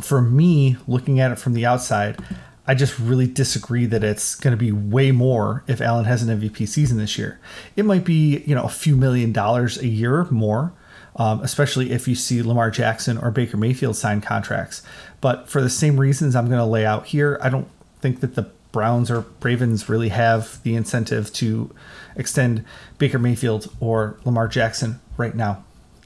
for 0.01 0.21
me, 0.21 0.77
looking 0.87 1.19
at 1.19 1.31
it 1.31 1.39
from 1.39 1.53
the 1.53 1.65
outside, 1.65 2.19
I 2.67 2.75
just 2.75 2.97
really 2.99 3.27
disagree 3.27 3.85
that 3.87 4.03
it's 4.03 4.35
going 4.35 4.51
to 4.51 4.57
be 4.57 4.71
way 4.71 5.11
more 5.11 5.63
if 5.67 5.81
Allen 5.81 6.05
has 6.05 6.23
an 6.23 6.39
MVP 6.39 6.67
season 6.67 6.97
this 6.97 7.17
year. 7.17 7.39
It 7.75 7.85
might 7.85 8.05
be, 8.05 8.43
you 8.45 8.55
know, 8.55 8.63
a 8.63 8.69
few 8.69 8.95
million 8.95 9.31
dollars 9.31 9.77
a 9.79 9.87
year 9.87 10.25
more, 10.29 10.71
um, 11.15 11.41
especially 11.41 11.91
if 11.91 12.07
you 12.07 12.15
see 12.15 12.41
Lamar 12.41 12.71
Jackson 12.71 13.17
or 13.17 13.31
Baker 13.31 13.57
Mayfield 13.57 13.95
sign 13.95 14.21
contracts. 14.21 14.81
But 15.19 15.49
for 15.49 15.61
the 15.61 15.69
same 15.69 15.99
reasons 15.99 16.35
I'm 16.35 16.47
going 16.47 16.59
to 16.59 16.65
lay 16.65 16.85
out 16.85 17.07
here, 17.07 17.37
I 17.41 17.49
don't 17.49 17.67
think 17.99 18.21
that 18.21 18.35
the 18.35 18.49
Browns 18.71 19.11
or 19.11 19.25
Ravens 19.41 19.89
really 19.89 20.09
have 20.09 20.61
the 20.63 20.75
incentive 20.75 21.31
to 21.33 21.73
extend 22.15 22.63
Baker 22.97 23.19
Mayfield 23.19 23.73
or 23.79 24.17
Lamar 24.23 24.47
Jackson 24.47 24.99
right 25.17 25.35
now 25.35 25.63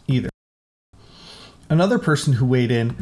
either. 0.07 0.29
Another 1.69 1.99
person 1.99 2.33
who 2.33 2.45
weighed 2.45 2.71
in 2.71 2.95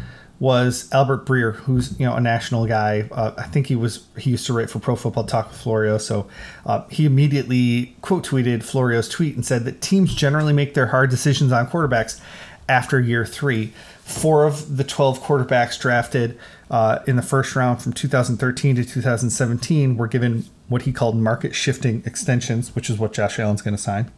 was 0.44 0.90
Albert 0.92 1.26
Breer, 1.26 1.56
who's 1.56 1.98
you 1.98 2.06
know 2.06 2.16
a 2.16 2.20
national 2.20 2.66
guy. 2.68 3.08
Uh, 3.14 3.32
I 3.38 3.44
think 3.44 3.68
he 3.68 3.78
was 3.78 4.06
he 4.18 4.32
used 4.32 4.46
to 4.48 4.54
write 4.54 4.70
for 4.70 4.78
Pro 4.78 4.98
Football 4.98 5.24
Talk 5.24 5.48
with 5.48 5.58
Florio, 5.58 5.98
so 5.98 6.28
uh, 6.66 6.86
he 6.90 7.06
immediately 7.06 7.96
quote 8.02 8.26
tweeted 8.26 8.62
Florio's 8.62 9.08
tweet 9.08 9.36
and 9.36 9.46
said 9.46 9.64
that 9.64 9.80
teams 9.80 10.14
generally 10.14 10.52
make 10.52 10.74
their 10.74 10.88
hard 10.88 11.10
decisions 11.10 11.54
on 11.54 11.68
quarterbacks 11.68 12.20
after 12.68 13.00
year 13.00 13.26
three. 13.26 13.72
Four 14.02 14.46
of 14.46 14.76
the 14.76 14.84
12 14.84 15.22
quarterbacks 15.22 15.80
drafted 15.80 16.38
uh, 16.70 17.00
in 17.08 17.16
the 17.16 17.22
first 17.22 17.56
round 17.56 17.82
from 17.82 17.94
2013 17.94 18.76
to 18.76 18.84
2017 18.84 19.96
were 19.96 20.10
given 20.10 20.44
what 20.68 20.82
he 20.82 20.92
called 20.92 21.16
market 21.16 21.56
shifting 21.56 22.04
extensions, 22.06 22.76
which 22.76 22.90
is 22.90 23.00
what 23.00 23.14
Josh 23.14 23.40
Allen's 23.40 23.62
going 23.62 23.78
to 23.78 23.82
sign. 23.82 24.12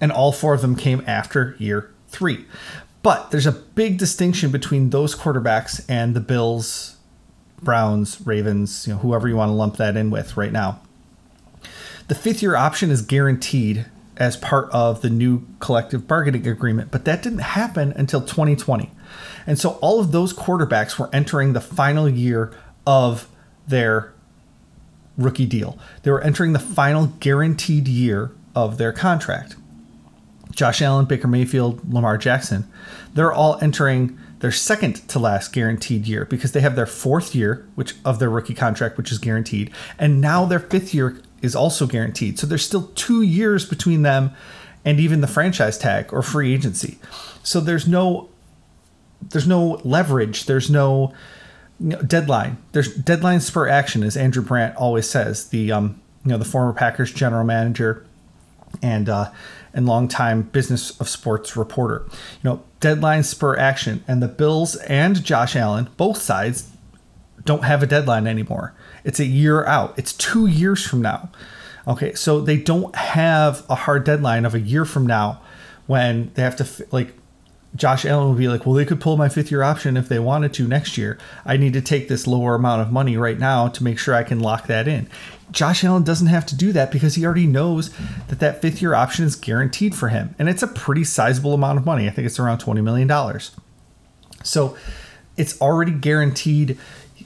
And 0.00 0.10
all 0.10 0.32
four 0.32 0.54
of 0.54 0.60
them 0.60 0.74
came 0.74 1.04
after 1.06 1.54
year 1.60 1.88
three. 2.08 2.46
But 3.02 3.30
there's 3.30 3.46
a 3.46 3.52
big 3.52 3.98
distinction 3.98 4.50
between 4.50 4.90
those 4.90 5.14
quarterbacks 5.14 5.84
and 5.88 6.14
the 6.14 6.20
Bills, 6.20 6.96
Browns, 7.62 8.20
Ravens, 8.26 8.86
you 8.86 8.94
know, 8.94 8.98
whoever 8.98 9.28
you 9.28 9.36
want 9.36 9.50
to 9.50 9.54
lump 9.54 9.76
that 9.76 9.96
in 9.96 10.10
with 10.10 10.36
right 10.36 10.52
now. 10.52 10.80
The 12.08 12.14
fifth 12.14 12.42
year 12.42 12.56
option 12.56 12.90
is 12.90 13.02
guaranteed 13.02 13.86
as 14.16 14.36
part 14.36 14.68
of 14.72 15.00
the 15.00 15.10
new 15.10 15.46
collective 15.60 16.08
bargaining 16.08 16.46
agreement, 16.46 16.90
but 16.90 17.04
that 17.04 17.22
didn't 17.22 17.38
happen 17.38 17.92
until 17.92 18.20
2020. 18.20 18.90
And 19.46 19.58
so 19.58 19.72
all 19.80 20.00
of 20.00 20.10
those 20.10 20.32
quarterbacks 20.32 20.98
were 20.98 21.08
entering 21.12 21.52
the 21.52 21.60
final 21.60 22.08
year 22.08 22.52
of 22.86 23.28
their 23.68 24.12
rookie 25.16 25.46
deal. 25.46 25.78
They 26.02 26.10
were 26.10 26.20
entering 26.20 26.52
the 26.52 26.58
final 26.58 27.06
guaranteed 27.20 27.86
year 27.86 28.32
of 28.54 28.78
their 28.78 28.92
contract. 28.92 29.56
Josh 30.58 30.82
Allen, 30.82 31.04
Baker 31.04 31.28
Mayfield, 31.28 31.92
Lamar 31.94 32.18
Jackson, 32.18 32.68
they're 33.14 33.32
all 33.32 33.58
entering 33.62 34.18
their 34.40 34.50
second 34.50 34.96
to 35.08 35.20
last 35.20 35.52
guaranteed 35.52 36.08
year 36.08 36.24
because 36.24 36.50
they 36.50 36.60
have 36.60 36.74
their 36.74 36.84
fourth 36.84 37.32
year 37.32 37.64
which 37.76 37.94
of 38.04 38.18
their 38.18 38.28
rookie 38.28 38.54
contract 38.54 38.96
which 38.96 39.12
is 39.12 39.18
guaranteed 39.18 39.70
and 39.98 40.20
now 40.20 40.44
their 40.44 40.58
fifth 40.58 40.92
year 40.92 41.20
is 41.42 41.54
also 41.54 41.86
guaranteed. 41.86 42.40
So 42.40 42.46
there's 42.46 42.64
still 42.64 42.88
two 42.96 43.22
years 43.22 43.64
between 43.64 44.02
them 44.02 44.32
and 44.84 44.98
even 44.98 45.20
the 45.20 45.28
franchise 45.28 45.78
tag 45.78 46.12
or 46.12 46.22
free 46.22 46.52
agency. 46.52 46.98
So 47.44 47.60
there's 47.60 47.86
no 47.86 48.28
there's 49.30 49.46
no 49.46 49.80
leverage. 49.84 50.46
There's 50.46 50.70
no 50.70 51.12
deadline. 52.04 52.58
There's 52.72 52.92
deadline 52.94 53.40
spur 53.40 53.68
action, 53.68 54.02
as 54.02 54.16
Andrew 54.16 54.42
Brandt 54.42 54.76
always 54.76 55.08
says. 55.08 55.50
The 55.50 55.70
um, 55.70 56.00
you 56.24 56.32
know 56.32 56.38
the 56.38 56.44
former 56.44 56.72
Packers 56.72 57.12
general 57.12 57.44
manager 57.44 58.04
and 58.82 59.08
uh, 59.08 59.30
and 59.74 59.86
longtime 59.86 60.42
business 60.42 60.98
of 61.00 61.08
sports 61.08 61.56
reporter. 61.56 62.04
You 62.42 62.50
know 62.50 62.62
deadline 62.80 63.22
spur 63.22 63.56
action, 63.56 64.04
and 64.06 64.22
the 64.22 64.28
Bills 64.28 64.76
and 64.76 65.22
Josh 65.22 65.56
Allen, 65.56 65.88
both 65.96 66.18
sides, 66.18 66.70
don't 67.44 67.64
have 67.64 67.82
a 67.82 67.86
deadline 67.86 68.26
anymore. 68.26 68.74
It's 69.04 69.20
a 69.20 69.24
year 69.24 69.64
out. 69.66 69.98
It's 69.98 70.12
two 70.12 70.46
years 70.46 70.86
from 70.86 71.02
now. 71.02 71.30
Okay, 71.86 72.14
so 72.14 72.40
they 72.40 72.58
don't 72.58 72.94
have 72.94 73.64
a 73.70 73.74
hard 73.74 74.04
deadline 74.04 74.44
of 74.44 74.54
a 74.54 74.60
year 74.60 74.84
from 74.84 75.06
now 75.06 75.40
when 75.86 76.30
they 76.34 76.42
have 76.42 76.56
to 76.56 76.86
like 76.90 77.14
Josh 77.74 78.04
Allen 78.04 78.30
would 78.30 78.38
be 78.38 78.48
like, 78.48 78.66
well, 78.66 78.74
they 78.74 78.84
could 78.84 79.00
pull 79.00 79.16
my 79.16 79.28
fifth 79.28 79.50
year 79.50 79.62
option 79.62 79.96
if 79.96 80.08
they 80.08 80.18
wanted 80.18 80.52
to 80.54 80.66
next 80.66 80.96
year. 80.98 81.18
I 81.44 81.56
need 81.56 81.72
to 81.74 81.80
take 81.80 82.08
this 82.08 82.26
lower 82.26 82.54
amount 82.54 82.82
of 82.82 82.92
money 82.92 83.16
right 83.16 83.38
now 83.38 83.68
to 83.68 83.84
make 83.84 83.98
sure 83.98 84.14
I 84.14 84.22
can 84.22 84.40
lock 84.40 84.66
that 84.66 84.88
in. 84.88 85.08
Josh 85.50 85.84
Allen 85.84 86.02
doesn't 86.02 86.26
have 86.26 86.46
to 86.46 86.56
do 86.56 86.72
that 86.72 86.90
because 86.90 87.14
he 87.14 87.24
already 87.24 87.46
knows 87.46 87.90
that 88.28 88.40
that 88.40 88.60
fifth 88.60 88.82
year 88.82 88.94
option 88.94 89.24
is 89.24 89.36
guaranteed 89.36 89.94
for 89.94 90.08
him. 90.08 90.34
And 90.38 90.48
it's 90.48 90.62
a 90.62 90.68
pretty 90.68 91.04
sizable 91.04 91.54
amount 91.54 91.78
of 91.78 91.86
money. 91.86 92.06
I 92.06 92.10
think 92.10 92.26
it's 92.26 92.38
around 92.38 92.58
$20 92.58 92.82
million. 92.82 93.40
So 94.42 94.76
it's 95.36 95.60
already 95.60 95.92
guaranteed 95.92 96.78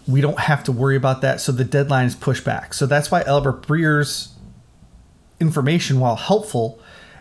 we 0.06 0.20
don't 0.20 0.38
have 0.38 0.64
to 0.64 0.72
worry 0.72 0.96
about 0.96 1.20
that. 1.20 1.40
So 1.40 1.52
the 1.52 1.64
deadline 1.64 2.06
is 2.06 2.14
pushed 2.14 2.44
back. 2.44 2.74
So 2.74 2.86
that's 2.86 3.10
why 3.10 3.22
Albert 3.22 3.66
Breer's 3.66 4.34
information, 5.40 6.00
while 6.00 6.16
helpful 6.16 6.80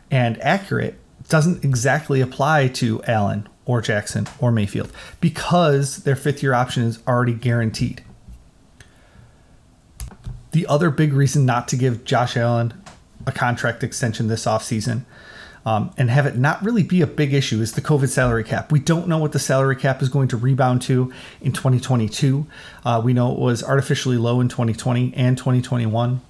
and 0.10 0.41
accurate, 0.41 0.96
doesn't 1.29 1.63
exactly 1.63 2.22
apply 2.22 2.67
to 2.67 3.01
Allen 3.03 3.48
or 3.65 3.81
Jackson 3.81 4.27
or 4.39 4.51
Mayfield 4.51 4.91
because 5.20 5.98
their 6.03 6.15
fifth 6.15 6.41
year 6.43 6.53
option 6.53 6.84
is 6.84 7.00
already 7.08 7.34
guaranteed. 7.34 8.03
The 10.51 10.67
other 10.67 10.89
big 10.89 11.13
reason 11.13 11.46
not 11.46 11.67
to 11.70 11.75
give 11.75 12.03
Josh 12.03 12.36
Allen 12.36 12.74
a 13.25 13.31
contract 13.31 13.84
extension 13.84 14.27
this 14.27 14.46
offseason 14.46 15.05
um, 15.65 15.93
and 15.98 16.10
have 16.10 16.25
it 16.25 16.38
not 16.38 16.62
really 16.63 16.84
be 16.84 17.01
a 17.01 17.08
big 17.08 17.34
issue 17.34 17.62
is 17.62 17.74
the 17.74 17.81
COVID 17.81 18.10
salary 18.10 18.43
cap. 18.43 18.72
We 18.72 18.79
don't 18.79 19.08
know 19.08 19.17
what 19.17 19.31
the 19.31 19.39
salary 19.39 19.75
cap 19.75 20.01
is 20.01 20.10
going 20.10 20.27
to 20.29 20.38
rebound 20.38 20.81
to 20.84 21.13
in 21.39 21.51
2022. 21.51 22.48
Uh, 22.84 23.01
we 23.03 23.13
know 23.13 23.31
it 23.31 23.39
was 23.39 23.63
artificially 23.63 24.17
low 24.17 24.41
in 24.41 24.50
2020 24.50 25.13
and 25.15 25.38
2021. 25.38 26.22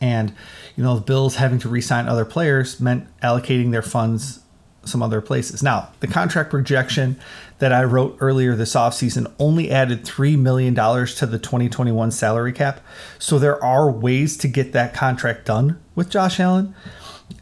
And, 0.00 0.32
you 0.76 0.84
know, 0.84 0.94
the 0.94 1.00
Bills 1.02 1.36
having 1.36 1.58
to 1.60 1.68
re 1.68 1.80
sign 1.80 2.08
other 2.08 2.24
players 2.24 2.80
meant 2.80 3.06
allocating 3.20 3.70
their 3.70 3.82
funds 3.82 4.40
some 4.84 5.02
other 5.02 5.20
places. 5.20 5.62
Now, 5.62 5.90
the 6.00 6.06
contract 6.06 6.50
projection 6.50 7.18
that 7.58 7.72
I 7.72 7.84
wrote 7.84 8.16
earlier 8.20 8.54
this 8.54 8.74
offseason 8.74 9.30
only 9.38 9.70
added 9.70 10.04
$3 10.04 10.38
million 10.38 10.74
to 10.74 11.26
the 11.26 11.38
2021 11.38 12.10
salary 12.10 12.52
cap. 12.52 12.80
So 13.18 13.38
there 13.38 13.62
are 13.62 13.90
ways 13.90 14.36
to 14.38 14.48
get 14.48 14.72
that 14.72 14.94
contract 14.94 15.46
done 15.46 15.80
with 15.94 16.10
Josh 16.10 16.40
Allen. 16.40 16.74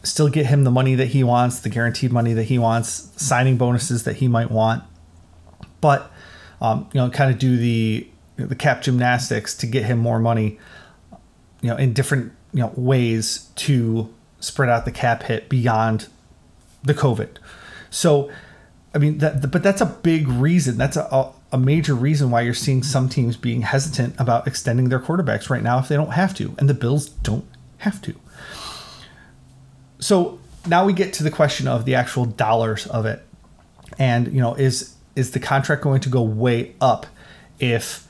Still 0.03 0.29
get 0.29 0.47
him 0.47 0.63
the 0.63 0.71
money 0.71 0.95
that 0.95 1.07
he 1.07 1.23
wants, 1.23 1.59
the 1.59 1.69
guaranteed 1.69 2.11
money 2.11 2.33
that 2.33 2.43
he 2.43 2.57
wants, 2.57 3.11
signing 3.15 3.57
bonuses 3.57 4.03
that 4.03 4.17
he 4.17 4.27
might 4.27 4.51
want. 4.51 4.83
But, 5.79 6.11
um, 6.59 6.89
you 6.93 6.99
know, 6.99 7.09
kind 7.09 7.31
of 7.31 7.39
do 7.39 7.57
the 7.57 8.07
the 8.35 8.55
cap 8.55 8.83
gymnastics 8.83 9.55
to 9.57 9.65
get 9.65 9.85
him 9.85 9.97
more 9.97 10.19
money, 10.19 10.59
you 11.61 11.69
know, 11.69 11.75
in 11.75 11.93
different 11.93 12.33
you 12.53 12.59
know 12.59 12.71
ways 12.75 13.49
to 13.55 14.13
spread 14.39 14.69
out 14.69 14.85
the 14.85 14.91
cap 14.91 15.23
hit 15.23 15.49
beyond 15.49 16.07
the 16.83 16.93
COVID. 16.93 17.29
So, 17.89 18.29
I 18.93 18.97
mean, 18.97 19.19
that, 19.19 19.51
but 19.51 19.63
that's 19.63 19.81
a 19.81 19.85
big 19.85 20.27
reason. 20.27 20.77
That's 20.77 20.97
a, 20.97 21.31
a 21.51 21.57
major 21.57 21.95
reason 21.95 22.31
why 22.31 22.41
you're 22.41 22.53
seeing 22.53 22.83
some 22.83 23.09
teams 23.09 23.37
being 23.37 23.61
hesitant 23.61 24.15
about 24.19 24.47
extending 24.47 24.89
their 24.89 24.99
quarterbacks 24.99 25.49
right 25.49 25.63
now 25.63 25.79
if 25.79 25.87
they 25.87 25.95
don't 25.95 26.13
have 26.13 26.33
to, 26.35 26.55
and 26.57 26.69
the 26.69 26.73
Bills 26.73 27.09
don't 27.09 27.45
have 27.79 28.01
to. 28.03 28.15
So 29.99 30.39
now 30.67 30.85
we 30.85 30.93
get 30.93 31.13
to 31.13 31.23
the 31.23 31.31
question 31.31 31.67
of 31.67 31.85
the 31.85 31.95
actual 31.95 32.25
dollars 32.25 32.87
of 32.87 33.05
it, 33.05 33.25
and 33.97 34.27
you 34.33 34.41
know, 34.41 34.53
is 34.55 34.95
is 35.15 35.31
the 35.31 35.39
contract 35.39 35.81
going 35.81 36.01
to 36.01 36.09
go 36.09 36.21
way 36.21 36.75
up 36.79 37.07
if 37.59 38.06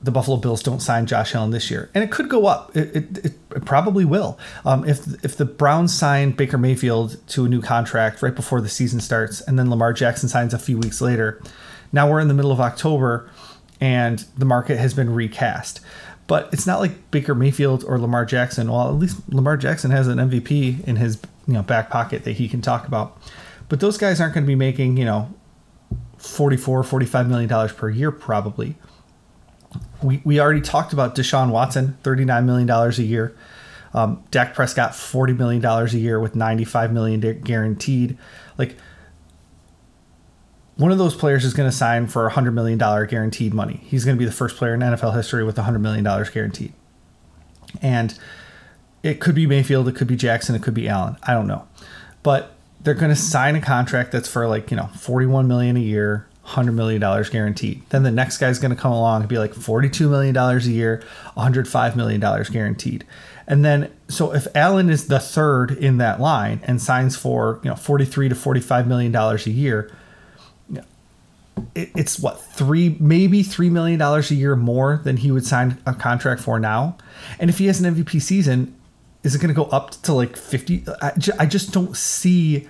the 0.00 0.10
Buffalo 0.10 0.36
Bills 0.36 0.62
don't 0.62 0.80
sign 0.80 1.06
Josh 1.06 1.34
Allen 1.34 1.50
this 1.50 1.70
year, 1.70 1.90
and 1.92 2.04
it 2.04 2.10
could 2.10 2.28
go 2.28 2.46
up. 2.46 2.76
It, 2.76 2.96
it, 2.96 3.26
it 3.26 3.64
probably 3.64 4.04
will. 4.04 4.38
Um, 4.64 4.88
if 4.88 5.24
if 5.24 5.36
the 5.36 5.44
Browns 5.44 5.96
sign 5.96 6.32
Baker 6.32 6.58
Mayfield 6.58 7.16
to 7.28 7.44
a 7.44 7.48
new 7.48 7.60
contract 7.60 8.22
right 8.22 8.34
before 8.34 8.60
the 8.60 8.68
season 8.68 9.00
starts, 9.00 9.40
and 9.40 9.58
then 9.58 9.68
Lamar 9.70 9.92
Jackson 9.92 10.28
signs 10.28 10.54
a 10.54 10.58
few 10.58 10.78
weeks 10.78 11.00
later, 11.00 11.42
now 11.92 12.08
we're 12.08 12.20
in 12.20 12.28
the 12.28 12.34
middle 12.34 12.52
of 12.52 12.60
October, 12.60 13.28
and 13.80 14.24
the 14.36 14.44
market 14.44 14.78
has 14.78 14.94
been 14.94 15.12
recast. 15.12 15.80
But 16.28 16.48
it's 16.52 16.66
not 16.66 16.78
like 16.78 17.10
Baker 17.10 17.34
Mayfield 17.34 17.82
or 17.84 17.98
Lamar 17.98 18.24
Jackson. 18.24 18.70
Well, 18.70 18.88
at 18.88 18.94
least 18.94 19.16
Lamar 19.32 19.56
Jackson 19.56 19.90
has 19.90 20.06
an 20.06 20.18
MVP 20.18 20.86
in 20.86 20.96
his 20.96 21.18
you 21.48 21.54
know 21.54 21.62
back 21.62 21.90
pocket 21.90 22.22
that 22.22 22.32
he 22.32 22.48
can 22.48 22.62
talk 22.62 22.86
about. 22.86 23.20
But 23.68 23.80
those 23.80 23.98
guys 23.98 24.20
aren't 24.20 24.34
going 24.34 24.44
to 24.44 24.48
be 24.48 24.54
making 24.54 24.96
you 24.96 25.04
know 25.04 25.34
44 26.18 26.84
45 26.84 27.28
million 27.28 27.48
dollars 27.48 27.72
per 27.72 27.88
year 27.88 28.12
probably 28.12 28.76
we, 30.02 30.22
we 30.24 30.40
already 30.40 30.60
talked 30.60 30.92
about 30.92 31.14
Deshaun 31.14 31.50
Watson, 31.50 31.96
$39 32.02 32.44
million 32.44 32.70
a 32.70 32.90
year. 33.02 33.36
Um, 33.94 34.22
Dak 34.30 34.54
Prescott, 34.54 34.92
$40 34.92 35.36
million 35.36 35.64
a 35.64 35.86
year 35.88 36.20
with 36.20 36.34
$95 36.34 36.92
million 36.92 37.40
guaranteed. 37.40 38.18
Like, 38.56 38.76
one 40.76 40.92
of 40.92 40.98
those 40.98 41.16
players 41.16 41.44
is 41.44 41.54
going 41.54 41.68
to 41.68 41.76
sign 41.76 42.06
for 42.06 42.30
$100 42.30 42.54
million 42.54 42.78
guaranteed 42.78 43.52
money. 43.52 43.80
He's 43.84 44.04
going 44.04 44.16
to 44.16 44.18
be 44.18 44.24
the 44.24 44.32
first 44.32 44.56
player 44.56 44.74
in 44.74 44.80
NFL 44.80 45.14
history 45.14 45.42
with 45.42 45.56
$100 45.56 45.80
million 45.80 46.04
guaranteed. 46.04 46.72
And 47.82 48.16
it 49.02 49.20
could 49.20 49.34
be 49.34 49.46
Mayfield, 49.46 49.88
it 49.88 49.96
could 49.96 50.06
be 50.06 50.16
Jackson, 50.16 50.54
it 50.54 50.62
could 50.62 50.74
be 50.74 50.88
Allen. 50.88 51.16
I 51.24 51.32
don't 51.32 51.48
know. 51.48 51.66
But 52.22 52.54
they're 52.80 52.94
going 52.94 53.10
to 53.10 53.16
sign 53.16 53.56
a 53.56 53.60
contract 53.60 54.12
that's 54.12 54.28
for 54.28 54.46
like, 54.46 54.70
you 54.70 54.76
know, 54.76 54.88
41 54.94 55.48
million 55.48 55.76
a 55.76 55.80
year, 55.80 56.27
$100 56.48 56.74
million 56.74 57.00
guaranteed. 57.30 57.82
Then 57.90 58.02
the 58.02 58.10
next 58.10 58.38
guy's 58.38 58.58
going 58.58 58.74
to 58.74 58.80
come 58.80 58.92
along 58.92 59.22
and 59.22 59.28
be 59.28 59.38
like 59.38 59.52
$42 59.52 60.08
million 60.08 60.36
a 60.36 60.58
year, 60.60 61.02
$105 61.36 61.96
million 61.96 62.20
guaranteed. 62.20 63.04
And 63.46 63.64
then, 63.64 63.92
so 64.08 64.34
if 64.34 64.46
Allen 64.54 64.90
is 64.90 65.08
the 65.08 65.20
third 65.20 65.70
in 65.70 65.98
that 65.98 66.20
line 66.20 66.60
and 66.64 66.80
signs 66.80 67.16
for, 67.16 67.60
you 67.62 67.70
know, 67.70 67.76
43 67.76 68.30
to 68.30 68.34
$45 68.34 68.86
million 68.86 69.14
a 69.14 69.36
year, 69.50 69.90
it's 71.74 72.20
what 72.20 72.40
three 72.40 72.96
maybe 73.00 73.42
three 73.42 73.68
million 73.68 73.98
dollars 73.98 74.30
a 74.30 74.34
year 74.36 74.54
more 74.54 75.00
than 75.02 75.16
he 75.16 75.32
would 75.32 75.44
sign 75.44 75.76
a 75.86 75.92
contract 75.92 76.40
for 76.40 76.60
now 76.60 76.96
and 77.40 77.50
if 77.50 77.58
he 77.58 77.66
has 77.66 77.80
an 77.80 77.96
mvp 77.96 78.22
season 78.22 78.72
is 79.24 79.34
it 79.34 79.40
going 79.40 79.48
to 79.48 79.54
go 79.54 79.64
up 79.70 79.90
to 79.90 80.12
like 80.12 80.36
50 80.36 80.84
I 81.36 81.46
just 81.46 81.72
don't 81.72 81.96
see 81.96 82.68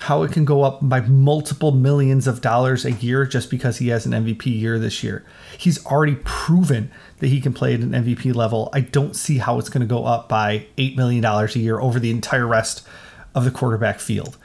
how 0.00 0.22
it 0.22 0.32
can 0.32 0.44
go 0.44 0.62
up 0.62 0.78
by 0.82 1.00
multiple 1.00 1.72
millions 1.72 2.26
of 2.26 2.40
dollars 2.40 2.84
a 2.84 2.92
year 2.92 3.24
just 3.24 3.50
because 3.50 3.78
he 3.78 3.88
has 3.88 4.04
an 4.04 4.12
MVP 4.12 4.46
year 4.46 4.78
this 4.78 5.02
year. 5.02 5.24
He's 5.56 5.84
already 5.86 6.16
proven 6.24 6.90
that 7.18 7.28
he 7.28 7.40
can 7.40 7.54
play 7.54 7.74
at 7.74 7.80
an 7.80 7.92
MVP 7.92 8.34
level. 8.34 8.68
I 8.72 8.80
don't 8.80 9.16
see 9.16 9.38
how 9.38 9.58
it's 9.58 9.68
going 9.68 9.80
to 9.80 9.86
go 9.86 10.04
up 10.04 10.28
by 10.28 10.66
$8 10.76 10.96
million 10.96 11.24
a 11.24 11.46
year 11.58 11.80
over 11.80 11.98
the 11.98 12.10
entire 12.10 12.46
rest 12.46 12.86
of 13.34 13.44
the 13.44 13.50
quarterback 13.50 13.98
field. 14.00 14.36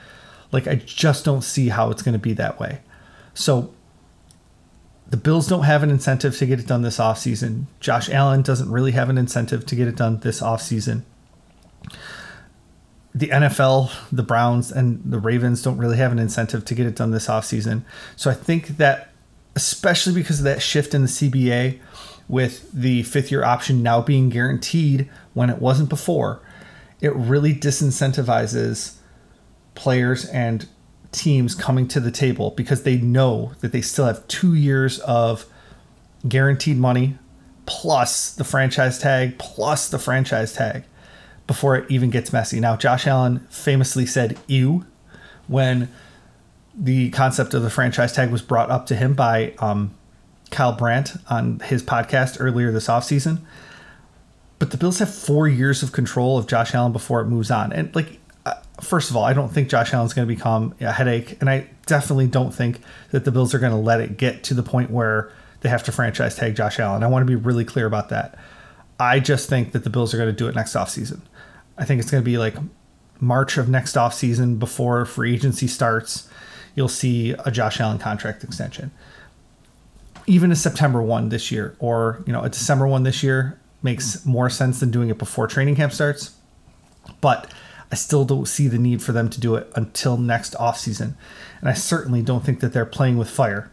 Like, 0.51 0.67
I 0.67 0.75
just 0.75 1.25
don't 1.25 1.43
see 1.43 1.69
how 1.69 1.91
it's 1.91 2.01
going 2.01 2.13
to 2.13 2.19
be 2.19 2.33
that 2.33 2.59
way. 2.59 2.79
So, 3.33 3.73
the 5.07 5.17
Bills 5.17 5.47
don't 5.47 5.63
have 5.63 5.83
an 5.83 5.89
incentive 5.89 6.37
to 6.37 6.45
get 6.45 6.59
it 6.59 6.67
done 6.67 6.83
this 6.83 6.97
offseason. 6.97 7.65
Josh 7.81 8.09
Allen 8.09 8.41
doesn't 8.41 8.71
really 8.71 8.91
have 8.91 9.09
an 9.09 9.17
incentive 9.17 9.65
to 9.65 9.75
get 9.75 9.89
it 9.89 9.97
done 9.97 10.19
this 10.19 10.39
offseason 10.41 11.03
the 13.13 13.27
NFL, 13.27 13.91
the 14.11 14.23
Browns, 14.23 14.71
and 14.71 15.01
the 15.03 15.19
Ravens 15.19 15.61
don't 15.61 15.77
really 15.77 15.97
have 15.97 16.11
an 16.11 16.19
incentive 16.19 16.63
to 16.65 16.75
get 16.75 16.85
it 16.85 16.95
done 16.95 17.11
this 17.11 17.27
offseason. 17.27 17.83
So 18.15 18.31
I 18.31 18.33
think 18.33 18.77
that, 18.77 19.11
especially 19.55 20.13
because 20.13 20.39
of 20.39 20.45
that 20.45 20.61
shift 20.61 20.93
in 20.93 21.01
the 21.01 21.07
CBA 21.07 21.79
with 22.27 22.71
the 22.71 23.03
fifth 23.03 23.31
year 23.31 23.43
option 23.43 23.83
now 23.83 24.01
being 24.01 24.29
guaranteed 24.29 25.09
when 25.33 25.49
it 25.49 25.59
wasn't 25.59 25.89
before, 25.89 26.41
it 27.01 27.13
really 27.13 27.53
disincentivizes 27.53 28.95
players 29.75 30.25
and 30.25 30.67
teams 31.11 31.55
coming 31.55 31.87
to 31.89 31.99
the 31.99 32.11
table 32.11 32.51
because 32.51 32.83
they 32.83 32.97
know 32.97 33.51
that 33.59 33.73
they 33.73 33.81
still 33.81 34.05
have 34.05 34.25
two 34.27 34.53
years 34.53 34.99
of 34.99 35.45
guaranteed 36.27 36.77
money 36.77 37.17
plus 37.65 38.33
the 38.33 38.43
franchise 38.43 38.99
tag 38.99 39.37
plus 39.37 39.89
the 39.89 39.99
franchise 39.99 40.53
tag 40.53 40.83
before 41.47 41.75
it 41.75 41.89
even 41.89 42.09
gets 42.09 42.31
messy. 42.31 42.59
Now, 42.59 42.75
Josh 42.75 43.07
Allen 43.07 43.45
famously 43.49 44.05
said 44.05 44.37
"ew" 44.47 44.85
when 45.47 45.89
the 46.73 47.09
concept 47.09 47.53
of 47.53 47.63
the 47.63 47.69
franchise 47.69 48.13
tag 48.13 48.31
was 48.31 48.41
brought 48.41 48.69
up 48.69 48.85
to 48.87 48.95
him 48.95 49.13
by 49.13 49.53
um, 49.59 49.93
Kyle 50.51 50.73
Brandt 50.73 51.13
on 51.29 51.59
his 51.59 51.83
podcast 51.83 52.37
earlier 52.39 52.71
this 52.71 52.87
offseason. 52.87 53.41
But 54.59 54.71
the 54.71 54.77
Bills 54.77 54.99
have 54.99 55.13
four 55.13 55.47
years 55.47 55.81
of 55.81 55.91
control 55.91 56.37
of 56.37 56.47
Josh 56.47 56.75
Allen 56.75 56.91
before 56.91 57.19
it 57.21 57.25
moves 57.25 57.49
on. 57.49 57.73
And, 57.73 57.93
like, 57.95 58.19
uh, 58.45 58.53
first 58.79 59.09
of 59.09 59.17
all, 59.17 59.23
I 59.23 59.33
don't 59.33 59.51
think 59.51 59.69
Josh 59.69 59.93
Allen's 59.93 60.13
going 60.13 60.27
to 60.27 60.33
become 60.33 60.75
a 60.79 60.91
headache. 60.91 61.35
And 61.41 61.49
I 61.49 61.67
definitely 61.87 62.27
don't 62.27 62.53
think 62.53 62.79
that 63.09 63.25
the 63.25 63.31
Bills 63.31 63.55
are 63.55 63.59
going 63.59 63.71
to 63.71 63.77
let 63.77 64.01
it 64.01 64.17
get 64.17 64.43
to 64.43 64.53
the 64.53 64.63
point 64.63 64.91
where 64.91 65.31
they 65.61 65.69
have 65.69 65.83
to 65.85 65.91
franchise 65.91 66.35
tag 66.35 66.55
Josh 66.55 66.79
Allen. 66.79 67.03
I 67.03 67.07
want 67.07 67.23
to 67.23 67.27
be 67.27 67.35
really 67.35 67.65
clear 67.65 67.87
about 67.87 68.09
that. 68.09 68.37
I 68.99 69.19
just 69.19 69.49
think 69.49 69.71
that 69.71 69.83
the 69.83 69.89
Bills 69.89 70.13
are 70.13 70.17
going 70.17 70.29
to 70.29 70.35
do 70.35 70.47
it 70.47 70.53
next 70.53 70.73
offseason. 70.75 71.21
I 71.81 71.85
think 71.85 71.99
it's 71.99 72.11
going 72.11 72.23
to 72.23 72.25
be 72.25 72.37
like 72.37 72.55
March 73.19 73.57
of 73.57 73.67
next 73.67 73.97
off 73.97 74.13
season 74.13 74.57
before 74.57 75.03
free 75.03 75.33
agency 75.33 75.67
starts. 75.67 76.29
You'll 76.75 76.87
see 76.87 77.31
a 77.31 77.49
Josh 77.49 77.81
Allen 77.81 77.97
contract 77.97 78.43
extension. 78.43 78.91
Even 80.27 80.51
a 80.51 80.55
September 80.55 81.01
one 81.01 81.29
this 81.29 81.51
year, 81.51 81.75
or 81.79 82.23
you 82.27 82.31
know 82.31 82.43
a 82.43 82.49
December 82.49 82.87
one 82.87 83.01
this 83.01 83.23
year, 83.23 83.59
makes 83.81 84.23
more 84.27 84.47
sense 84.49 84.79
than 84.79 84.91
doing 84.91 85.09
it 85.09 85.17
before 85.17 85.47
training 85.47 85.75
camp 85.75 85.91
starts. 85.91 86.35
But 87.19 87.51
I 87.91 87.95
still 87.95 88.25
don't 88.25 88.47
see 88.47 88.67
the 88.67 88.77
need 88.77 89.01
for 89.01 89.11
them 89.11 89.27
to 89.31 89.39
do 89.39 89.55
it 89.55 89.69
until 89.75 90.17
next 90.17 90.55
off 90.57 90.77
season, 90.77 91.17
and 91.61 91.67
I 91.67 91.73
certainly 91.73 92.21
don't 92.21 92.45
think 92.45 92.59
that 92.59 92.73
they're 92.73 92.85
playing 92.85 93.17
with 93.17 93.29
fire 93.29 93.71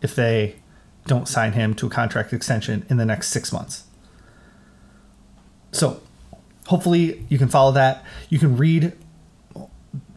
if 0.00 0.14
they 0.14 0.54
don't 1.06 1.26
sign 1.26 1.52
him 1.52 1.74
to 1.74 1.88
a 1.88 1.90
contract 1.90 2.32
extension 2.32 2.86
in 2.88 2.96
the 2.96 3.04
next 3.04 3.30
six 3.30 3.52
months. 3.52 3.84
So 5.72 6.00
hopefully 6.70 7.26
you 7.28 7.36
can 7.36 7.48
follow 7.48 7.72
that. 7.72 8.04
You 8.28 8.38
can 8.38 8.56
read 8.56 8.92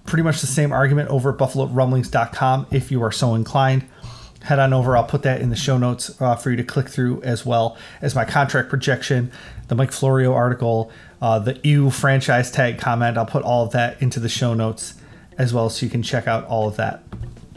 pretty 0.05 0.21
much 0.21 0.39
the 0.39 0.47
same 0.47 0.71
argument 0.71 1.09
over 1.09 1.31
at 1.31 1.37
buffalorumblings.com 1.39 2.67
if 2.69 2.91
you 2.91 3.01
are 3.01 3.11
so 3.11 3.33
inclined. 3.33 3.83
Head 4.43 4.59
on 4.59 4.71
over. 4.71 4.95
I'll 4.95 5.03
put 5.03 5.23
that 5.23 5.41
in 5.41 5.49
the 5.49 5.55
show 5.55 5.79
notes 5.79 6.21
uh, 6.21 6.35
for 6.35 6.51
you 6.51 6.57
to 6.57 6.63
click 6.63 6.89
through 6.89 7.23
as 7.23 7.43
well 7.43 7.75
as 8.03 8.13
my 8.13 8.23
contract 8.23 8.69
projection, 8.69 9.31
the 9.67 9.73
Mike 9.73 9.91
Florio 9.91 10.33
article, 10.33 10.91
uh, 11.23 11.39
the 11.39 11.59
EU 11.63 11.89
franchise 11.89 12.51
tag 12.51 12.77
comment. 12.77 13.17
I'll 13.17 13.25
put 13.25 13.41
all 13.41 13.65
of 13.65 13.71
that 13.71 13.99
into 13.99 14.19
the 14.19 14.29
show 14.29 14.53
notes 14.53 14.93
as 15.39 15.55
well 15.55 15.71
so 15.71 15.83
you 15.83 15.89
can 15.89 16.03
check 16.03 16.27
out 16.27 16.45
all 16.45 16.67
of 16.67 16.75
that. 16.75 17.01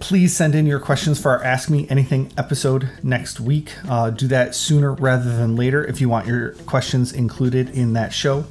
Please 0.01 0.35
send 0.35 0.55
in 0.55 0.65
your 0.65 0.81
questions 0.81 1.21
for 1.21 1.33
our 1.33 1.45
Ask 1.45 1.69
Me 1.69 1.87
Anything 1.91 2.33
episode 2.39 2.89
next 3.03 3.41
week. 3.41 3.73
Uh, 3.87 4.09
do 4.09 4.27
that 4.29 4.55
sooner 4.55 4.95
rather 4.95 5.37
than 5.37 5.55
later 5.55 5.85
if 5.85 6.01
you 6.01 6.09
want 6.09 6.27
your 6.27 6.53
questions 6.65 7.13
included 7.13 7.69
in 7.71 7.93
that 7.93 8.15
show. 8.15 8.47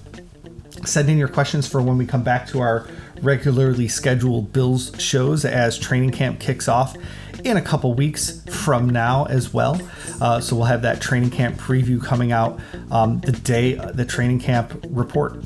Send 0.83 1.09
in 1.09 1.17
your 1.17 1.27
questions 1.27 1.67
for 1.67 1.81
when 1.81 1.97
we 1.97 2.05
come 2.05 2.23
back 2.23 2.47
to 2.47 2.59
our 2.59 2.87
regularly 3.21 3.87
scheduled 3.87 4.51
Bills 4.51 4.91
shows 4.99 5.45
as 5.45 5.77
training 5.77 6.11
camp 6.11 6.39
kicks 6.39 6.67
off 6.67 6.95
in 7.43 7.57
a 7.57 7.61
couple 7.61 7.93
weeks 7.93 8.41
from 8.49 8.89
now 8.89 9.25
as 9.25 9.53
well. 9.53 9.79
Uh, 10.21 10.39
so 10.39 10.55
we'll 10.55 10.65
have 10.65 10.81
that 10.81 11.01
training 11.01 11.29
camp 11.29 11.57
preview 11.57 12.03
coming 12.03 12.31
out 12.31 12.59
um, 12.91 13.19
the 13.21 13.31
day 13.31 13.75
the 13.93 14.05
training 14.05 14.39
camp 14.39 14.85
report 14.89 15.43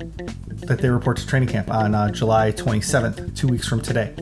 that 0.67 0.79
they 0.79 0.89
report 0.89 1.17
to 1.17 1.27
training 1.27 1.49
camp 1.49 1.69
on 1.69 1.95
uh, 1.95 2.09
July 2.11 2.51
27th, 2.51 3.35
two 3.35 3.47
weeks 3.47 3.67
from 3.67 3.81
today. 3.81 4.13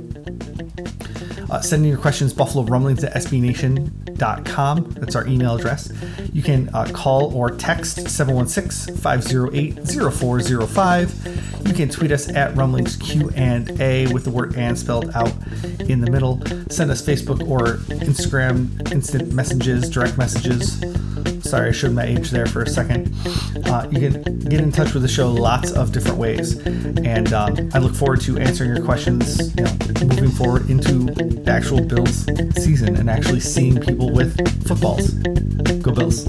Uh, 1.49 1.61
send 1.61 1.85
your 1.85 1.97
questions, 1.97 2.33
buffalo 2.33 2.63
rumblings 2.65 3.03
at 3.03 3.13
sbnation.com. 3.13 4.91
That's 4.91 5.15
our 5.15 5.25
email 5.27 5.55
address. 5.55 5.91
You 6.33 6.43
can 6.43 6.69
uh, 6.73 6.89
call 6.93 7.33
or 7.35 7.51
text 7.51 8.09
716 8.09 8.97
508 8.97 9.87
0405. 9.87 11.67
You 11.67 11.73
can 11.73 11.89
tweet 11.89 12.11
us 12.11 12.29
at 12.29 12.55
rumblings 12.55 12.97
Q 12.97 13.29
and 13.35 13.79
A 13.81 14.11
with 14.13 14.23
the 14.23 14.31
word 14.31 14.55
and 14.57 14.77
spelled 14.77 15.09
out 15.15 15.33
in 15.79 16.01
the 16.01 16.11
middle. 16.11 16.41
Send 16.69 16.91
us 16.91 17.01
Facebook 17.01 17.47
or 17.47 17.77
Instagram 17.95 18.91
instant 18.91 19.33
messages, 19.33 19.89
direct 19.89 20.17
messages. 20.17 20.81
Sorry, 21.47 21.69
I 21.69 21.71
showed 21.71 21.93
my 21.93 22.03
age 22.03 22.29
there 22.29 22.45
for 22.45 22.63
a 22.63 22.67
second. 22.67 23.13
Uh, 23.65 23.87
you 23.89 24.11
can 24.11 24.39
get 24.39 24.59
in 24.59 24.69
touch 24.69 24.93
with 24.93 25.01
the 25.01 25.07
show 25.07 25.31
lots 25.31 25.71
of 25.71 25.93
different 25.93 26.17
ways, 26.17 26.57
and 26.65 27.31
um, 27.31 27.69
I 27.73 27.79
look 27.79 27.95
forward 27.95 28.19
to 28.21 28.37
answering 28.37 28.75
your 28.75 28.83
questions. 28.83 29.55
You 29.55 29.63
know, 29.63 29.71
moving 30.07 30.29
forward 30.31 30.69
into 30.69 31.05
the 31.05 31.49
actual 31.49 31.79
Bills 31.79 32.25
season 32.61 32.97
and 32.97 33.09
actually 33.09 33.39
seeing 33.39 33.79
people 33.79 34.11
with 34.11 34.35
footballs. 34.67 35.11
Go 35.81 35.93
Bills! 35.93 36.27